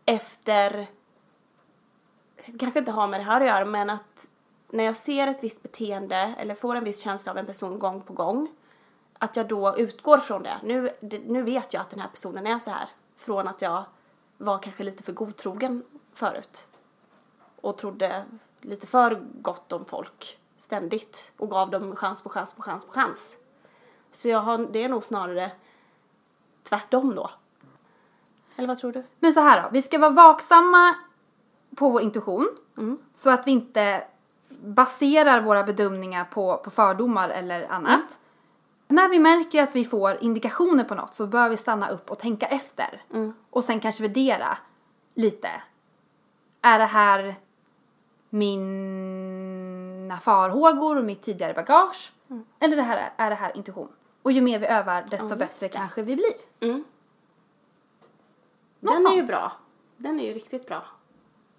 efter... 0.06 0.86
det 2.46 2.58
kanske 2.58 2.78
inte 2.78 2.92
har 2.92 3.08
med 3.08 3.20
det 3.20 3.24
här 3.24 3.40
att 3.40 3.46
göra, 3.46 3.64
men 3.64 3.90
att 3.90 4.28
när 4.70 4.84
jag 4.84 4.96
ser 4.96 5.26
ett 5.26 5.44
visst 5.44 5.62
beteende 5.62 6.34
eller 6.38 6.54
får 6.54 6.76
en 6.76 6.84
viss 6.84 7.00
känsla 7.00 7.32
av 7.32 7.38
en 7.38 7.46
person 7.46 7.78
gång 7.78 8.00
på 8.00 8.12
gång 8.12 8.48
att 9.18 9.36
jag 9.36 9.48
då 9.48 9.76
utgår 9.76 10.18
från 10.18 10.42
det. 10.42 10.56
Nu, 10.62 10.90
nu 11.26 11.42
vet 11.42 11.74
jag 11.74 11.80
att 11.80 11.90
den 11.90 12.00
här 12.00 12.08
personen 12.08 12.46
är 12.46 12.58
så 12.58 12.70
här. 12.70 12.88
Från 13.16 13.48
att 13.48 13.62
jag 13.62 13.84
var 14.36 14.58
kanske 14.58 14.84
lite 14.84 15.02
för 15.02 15.12
godtrogen 15.12 15.84
förut. 16.12 16.68
Och 17.60 17.78
trodde 17.78 18.24
lite 18.60 18.86
för 18.86 19.22
gott 19.40 19.72
om 19.72 19.84
folk 19.84 20.38
ständigt. 20.68 21.32
Och 21.36 21.50
gav 21.50 21.70
dem 21.70 21.96
chans 21.96 22.22
på 22.22 22.28
chans 22.28 22.54
på 22.54 22.62
chans 22.62 22.84
på 22.84 22.92
chans. 22.92 23.36
Så 24.10 24.28
jag 24.28 24.40
har, 24.40 24.58
det 24.58 24.84
är 24.84 24.88
nog 24.88 25.04
snarare 25.04 25.50
tvärtom 26.62 27.14
då. 27.14 27.30
Eller 28.56 28.68
vad 28.68 28.78
tror 28.78 28.92
du? 28.92 29.04
Men 29.20 29.32
så 29.32 29.40
här 29.40 29.62
då, 29.62 29.68
vi 29.72 29.82
ska 29.82 29.98
vara 29.98 30.10
vaksamma 30.10 30.94
på 31.76 31.90
vår 31.90 32.02
intuition 32.02 32.48
så 33.14 33.30
att 33.30 33.46
vi 33.46 33.50
inte 33.50 34.04
baserar 34.48 35.40
våra 35.40 35.62
bedömningar 35.64 36.24
på, 36.24 36.56
på 36.56 36.70
fördomar 36.70 37.28
eller 37.28 37.72
annat. 37.72 38.18
När 38.88 39.08
vi 39.08 39.18
märker 39.18 39.62
att 39.62 39.76
vi 39.76 39.84
får 39.84 40.22
indikationer 40.22 40.84
på 40.84 40.94
något 40.94 41.14
så 41.14 41.26
bör 41.26 41.48
vi 41.48 41.56
stanna 41.56 41.88
upp 41.88 42.10
och 42.10 42.18
tänka 42.18 42.46
efter. 42.46 43.02
Och 43.50 43.64
sen 43.64 43.80
kanske 43.80 44.02
värdera 44.02 44.58
lite. 45.14 45.48
Är 46.62 46.78
det 46.78 46.84
här 46.84 47.34
mina 50.08 50.20
farhågor 50.20 50.96
och 50.96 51.04
mitt 51.04 51.22
tidigare 51.22 51.54
bagage? 51.54 52.12
Eller 52.60 52.76
det 52.76 52.82
här, 52.82 53.12
är 53.16 53.30
det 53.30 53.36
här 53.36 53.56
intuition? 53.56 53.88
Och 54.22 54.32
ju 54.32 54.40
mer 54.40 54.58
vi 54.58 54.66
övar 54.66 55.06
desto 55.10 55.28
just 55.28 55.38
bättre 55.38 55.68
kanske 55.68 56.02
vi 56.02 56.16
blir. 56.16 56.34
Mm. 56.60 56.84
Den 58.80 58.94
är 58.94 58.98
ju 58.98 59.02
sånt. 59.02 59.28
bra. 59.28 59.52
Den 59.96 60.20
är 60.20 60.24
ju 60.24 60.32
riktigt 60.32 60.66
bra. 60.66 60.84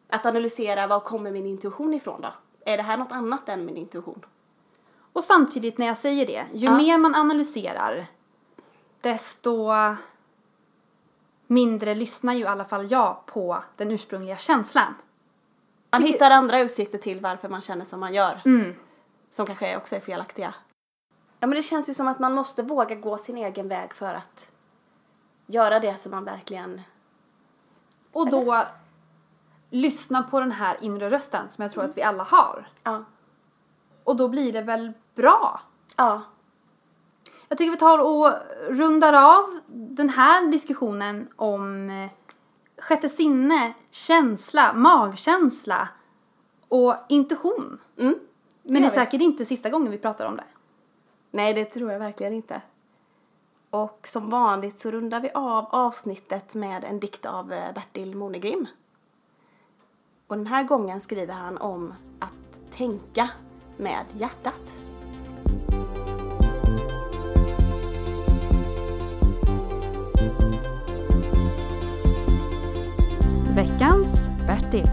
Att 0.10 0.26
analysera 0.26 0.88
var 0.88 1.00
kommer 1.00 1.32
min 1.32 1.46
intuition 1.46 1.94
ifrån 1.94 2.22
då? 2.22 2.34
Är 2.66 2.78
det 2.78 2.84
här 2.84 2.98
något 2.98 3.12
annat 3.12 3.50
än 3.50 3.66
min 3.66 3.78
intuition? 3.78 4.26
Och 5.14 5.24
samtidigt 5.24 5.78
när 5.78 5.88
jag 5.88 5.98
säger 5.98 6.26
det, 6.26 6.46
ju 6.54 6.66
Ja. 6.66 6.78
mer 6.78 6.98
man 6.98 7.16
analyserar 7.16 8.06
desto 9.02 9.70
mindre 11.48 11.94
lyssnar 11.94 12.34
ju 12.34 12.40
i 12.40 12.48
alla 12.48 12.66
fall 12.66 12.92
jag 12.92 13.26
på 13.26 13.64
den 13.76 13.92
ursprungliga 13.92 14.38
känslan. 14.38 14.96
Man 15.92 16.02
Tycker- 16.02 16.14
hittar 16.14 16.32
andra 16.32 16.60
utsikter 16.60 16.98
till 16.98 17.20
varför 17.20 17.50
man 17.50 17.62
känner 17.62 17.86
som 17.86 18.00
man 18.00 18.14
gör. 18.14 18.42
Mm. 18.46 18.76
Som 19.32 19.46
kanske 19.46 19.78
också 19.78 19.96
är 19.96 20.00
felaktiga. 20.00 20.54
Ja 21.40 21.48
men 21.48 21.56
det 21.56 21.62
känns 21.62 21.90
ju 21.90 21.94
som 21.94 22.08
att 22.08 22.20
man 22.20 22.34
måste 22.34 22.64
våga 22.64 22.96
gå 22.96 23.18
sin 23.18 23.38
egen 23.38 23.68
väg 23.68 23.94
för 23.94 24.14
att 24.14 24.52
göra 25.46 25.80
det 25.80 25.96
som 25.96 26.12
man 26.12 26.26
verkligen... 26.26 26.82
Och 28.12 28.30
då 28.30 28.64
lyssna 29.70 30.24
på 30.24 30.40
den 30.40 30.52
här 30.52 30.78
inre 30.82 31.10
rösten 31.10 31.50
som 31.50 31.62
jag 31.62 31.72
tror 31.72 31.84
att 31.84 31.98
vi 31.98 32.02
alla 32.02 32.24
har. 32.24 32.68
Ja. 32.84 33.04
Och 34.04 34.16
då 34.16 34.28
blir 34.28 34.54
det 34.54 34.62
väl 34.62 34.94
bra. 35.16 35.62
Ja. 35.98 36.22
Jag 37.48 37.58
tycker 37.58 37.72
vi 37.72 37.78
tar 37.78 38.00
och 38.00 38.34
rundar 38.68 39.14
av 39.14 39.60
den 39.68 40.10
här 40.10 40.48
diskussionen 40.52 41.28
om 41.36 41.90
eh, 41.90 42.10
sjätte 42.82 43.10
sinne, 43.10 43.74
känsla, 43.92 44.74
magkänsla 44.74 45.90
och 46.68 46.96
intuition. 47.10 47.80
Mm. 47.98 48.20
Men 48.64 48.74
det 48.74 48.88
är 48.88 48.90
vi. 48.90 48.96
säkert 48.96 49.22
inte 49.22 49.46
sista 49.46 49.70
gången 49.70 49.92
vi 49.92 49.98
pratar 49.98 50.26
om 50.26 50.36
det. 50.38 50.44
Nej, 51.32 51.54
det 51.54 51.66
tror 51.66 51.92
jag 51.92 52.00
verkligen 52.00 52.34
inte. 52.34 52.62
Och 53.70 54.00
som 54.08 54.30
vanligt 54.30 54.80
så 54.80 54.92
rundar 54.92 55.20
vi 55.20 55.30
av 55.34 55.66
avsnittet 55.70 56.56
med 56.56 56.84
en 56.84 57.00
dikt 57.00 57.26
av 57.26 57.54
eh, 57.54 57.74
Bertil 57.74 58.16
Monegrim. 58.16 58.68
Och 60.28 60.38
den 60.38 60.48
här 60.48 60.64
gången 60.64 61.02
skriver 61.02 61.34
han 61.34 61.58
om 61.58 61.94
att 62.20 62.72
tänka 62.72 63.30
med 63.78 64.06
hjärtat. 64.14 64.89
Veckans 73.80 74.28
Bertil. 74.48 74.90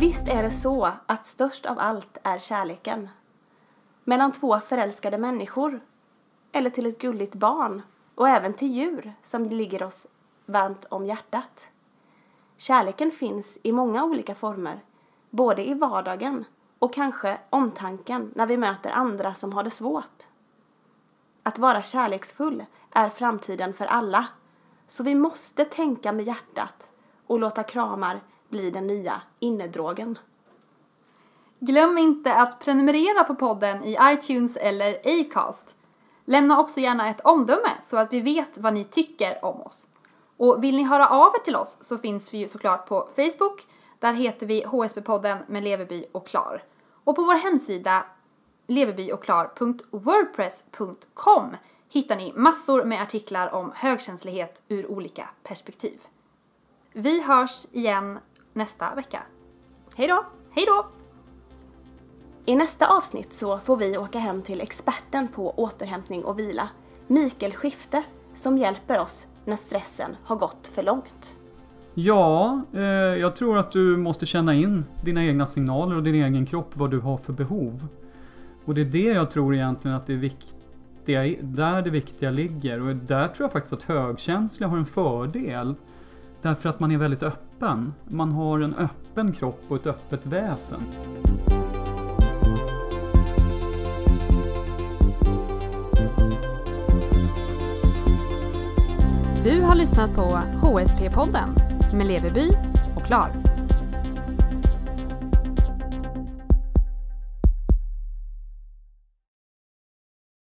Visst 0.00 0.28
är 0.28 0.42
det 0.42 0.50
så 0.50 0.92
att 1.06 1.24
störst 1.24 1.66
av 1.66 1.78
allt 1.78 2.18
är 2.22 2.38
kärleken. 2.38 3.08
Mellan 4.04 4.32
två 4.32 4.60
förälskade 4.60 5.18
människor. 5.18 5.80
Eller 6.52 6.70
till 6.70 6.86
ett 6.86 6.98
gulligt 6.98 7.34
barn. 7.34 7.82
Och 8.14 8.28
även 8.28 8.54
till 8.54 8.72
djur 8.72 9.12
som 9.22 9.44
ligger 9.44 9.82
oss 9.82 10.06
varmt 10.46 10.84
om 10.84 11.06
hjärtat. 11.06 11.68
Kärleken 12.56 13.10
finns 13.10 13.58
i 13.62 13.72
många 13.72 14.04
olika 14.04 14.34
former. 14.34 14.80
Både 15.30 15.68
i 15.68 15.74
vardagen 15.74 16.44
och 16.78 16.94
kanske 16.94 17.38
omtanken 17.50 18.32
när 18.34 18.46
vi 18.46 18.56
möter 18.56 18.90
andra 18.90 19.34
som 19.34 19.52
har 19.52 19.64
det 19.64 19.70
svårt. 19.70 20.26
Att 21.42 21.58
vara 21.58 21.82
kärleksfull 21.82 22.64
är 22.90 23.08
framtiden 23.08 23.74
för 23.74 23.86
alla. 23.86 24.26
Så 24.88 25.02
vi 25.02 25.14
måste 25.14 25.64
tänka 25.64 26.12
med 26.12 26.24
hjärtat 26.24 26.90
och 27.26 27.38
låta 27.38 27.62
kramar 27.62 28.20
bli 28.48 28.70
den 28.70 28.86
nya 28.86 29.22
innedrogen. 29.38 30.18
Glöm 31.58 31.98
inte 31.98 32.34
att 32.34 32.60
prenumerera 32.60 33.24
på 33.24 33.34
podden 33.34 33.84
i 33.84 33.96
iTunes 34.02 34.56
eller 34.56 34.96
Acast. 35.04 35.76
Lämna 36.24 36.60
också 36.60 36.80
gärna 36.80 37.08
ett 37.08 37.20
omdöme 37.20 37.70
så 37.82 37.96
att 37.96 38.12
vi 38.12 38.20
vet 38.20 38.58
vad 38.58 38.74
ni 38.74 38.84
tycker 38.84 39.44
om 39.44 39.60
oss. 39.60 39.88
Och 40.36 40.64
vill 40.64 40.76
ni 40.76 40.82
höra 40.82 41.08
av 41.08 41.34
er 41.34 41.44
till 41.44 41.56
oss 41.56 41.78
så 41.80 41.98
finns 41.98 42.34
vi 42.34 42.38
ju 42.38 42.48
såklart 42.48 42.88
på 42.88 43.08
Facebook 43.16 43.66
Där 43.98 44.12
heter 44.12 44.46
vi 44.46 44.64
HSB-podden 44.64 45.38
med 45.46 45.62
Leveby 45.62 46.04
och 46.12 46.26
Klar. 46.26 46.62
Och 47.04 47.16
på 47.16 47.22
vår 47.22 47.34
hemsida 47.34 48.04
leverbyochklar.wordpress.com 48.72 51.56
hittar 51.92 52.16
ni 52.16 52.32
massor 52.36 52.84
med 52.84 53.02
artiklar 53.02 53.54
om 53.54 53.72
högkänslighet 53.74 54.62
ur 54.68 54.90
olika 54.90 55.28
perspektiv. 55.42 55.98
Vi 56.92 57.22
hörs 57.22 57.66
igen 57.72 58.18
nästa 58.52 58.94
vecka. 58.94 59.22
Hej 59.96 60.08
då! 60.08 60.24
Hej 60.50 60.64
då! 60.66 60.86
I 62.44 62.56
nästa 62.56 62.96
avsnitt 62.96 63.32
så 63.32 63.58
får 63.58 63.76
vi 63.76 63.98
åka 63.98 64.18
hem 64.18 64.42
till 64.42 64.60
experten 64.60 65.28
på 65.28 65.50
återhämtning 65.50 66.24
och 66.24 66.38
vila, 66.38 66.68
Mikael 67.06 67.52
Skifte, 67.52 68.02
som 68.34 68.58
hjälper 68.58 69.00
oss 69.00 69.26
när 69.44 69.56
stressen 69.56 70.16
har 70.24 70.36
gått 70.36 70.66
för 70.66 70.82
långt. 70.82 71.36
Ja, 71.94 72.60
eh, 72.74 72.80
jag 73.20 73.36
tror 73.36 73.58
att 73.58 73.72
du 73.72 73.96
måste 73.96 74.26
känna 74.26 74.54
in 74.54 74.84
dina 75.04 75.24
egna 75.24 75.46
signaler 75.46 75.96
och 75.96 76.02
din 76.02 76.14
egen 76.14 76.46
kropp, 76.46 76.70
vad 76.74 76.90
du 76.90 77.00
har 77.00 77.16
för 77.16 77.32
behov. 77.32 77.88
Och 78.64 78.74
det 78.74 78.80
är 78.80 78.84
det 78.84 78.98
jag 78.98 79.30
tror 79.30 79.54
egentligen 79.54 79.96
att 79.96 80.06
det 80.06 80.12
är 80.12 80.16
viktiga, 80.16 81.36
där 81.40 81.82
det 81.82 81.90
viktiga 81.90 82.30
ligger. 82.30 82.80
Och 82.80 82.96
där 82.96 83.28
tror 83.28 83.44
jag 83.44 83.52
faktiskt 83.52 83.72
att 83.72 83.82
högkänsliga 83.82 84.68
har 84.68 84.76
en 84.76 84.86
fördel. 84.86 85.74
Därför 86.42 86.68
att 86.68 86.80
man 86.80 86.90
är 86.90 86.98
väldigt 86.98 87.22
öppen. 87.22 87.94
Man 88.08 88.32
har 88.32 88.60
en 88.60 88.74
öppen 88.74 89.32
kropp 89.32 89.62
och 89.68 89.76
ett 89.76 89.86
öppet 89.86 90.26
väsen. 90.26 90.80
Du 99.42 99.60
har 99.60 99.74
lyssnat 99.74 100.14
på 100.14 100.40
HSP-podden 100.62 101.48
med 101.96 102.06
Leverby 102.06 102.50
och 102.96 103.02
Klar. 103.02 103.41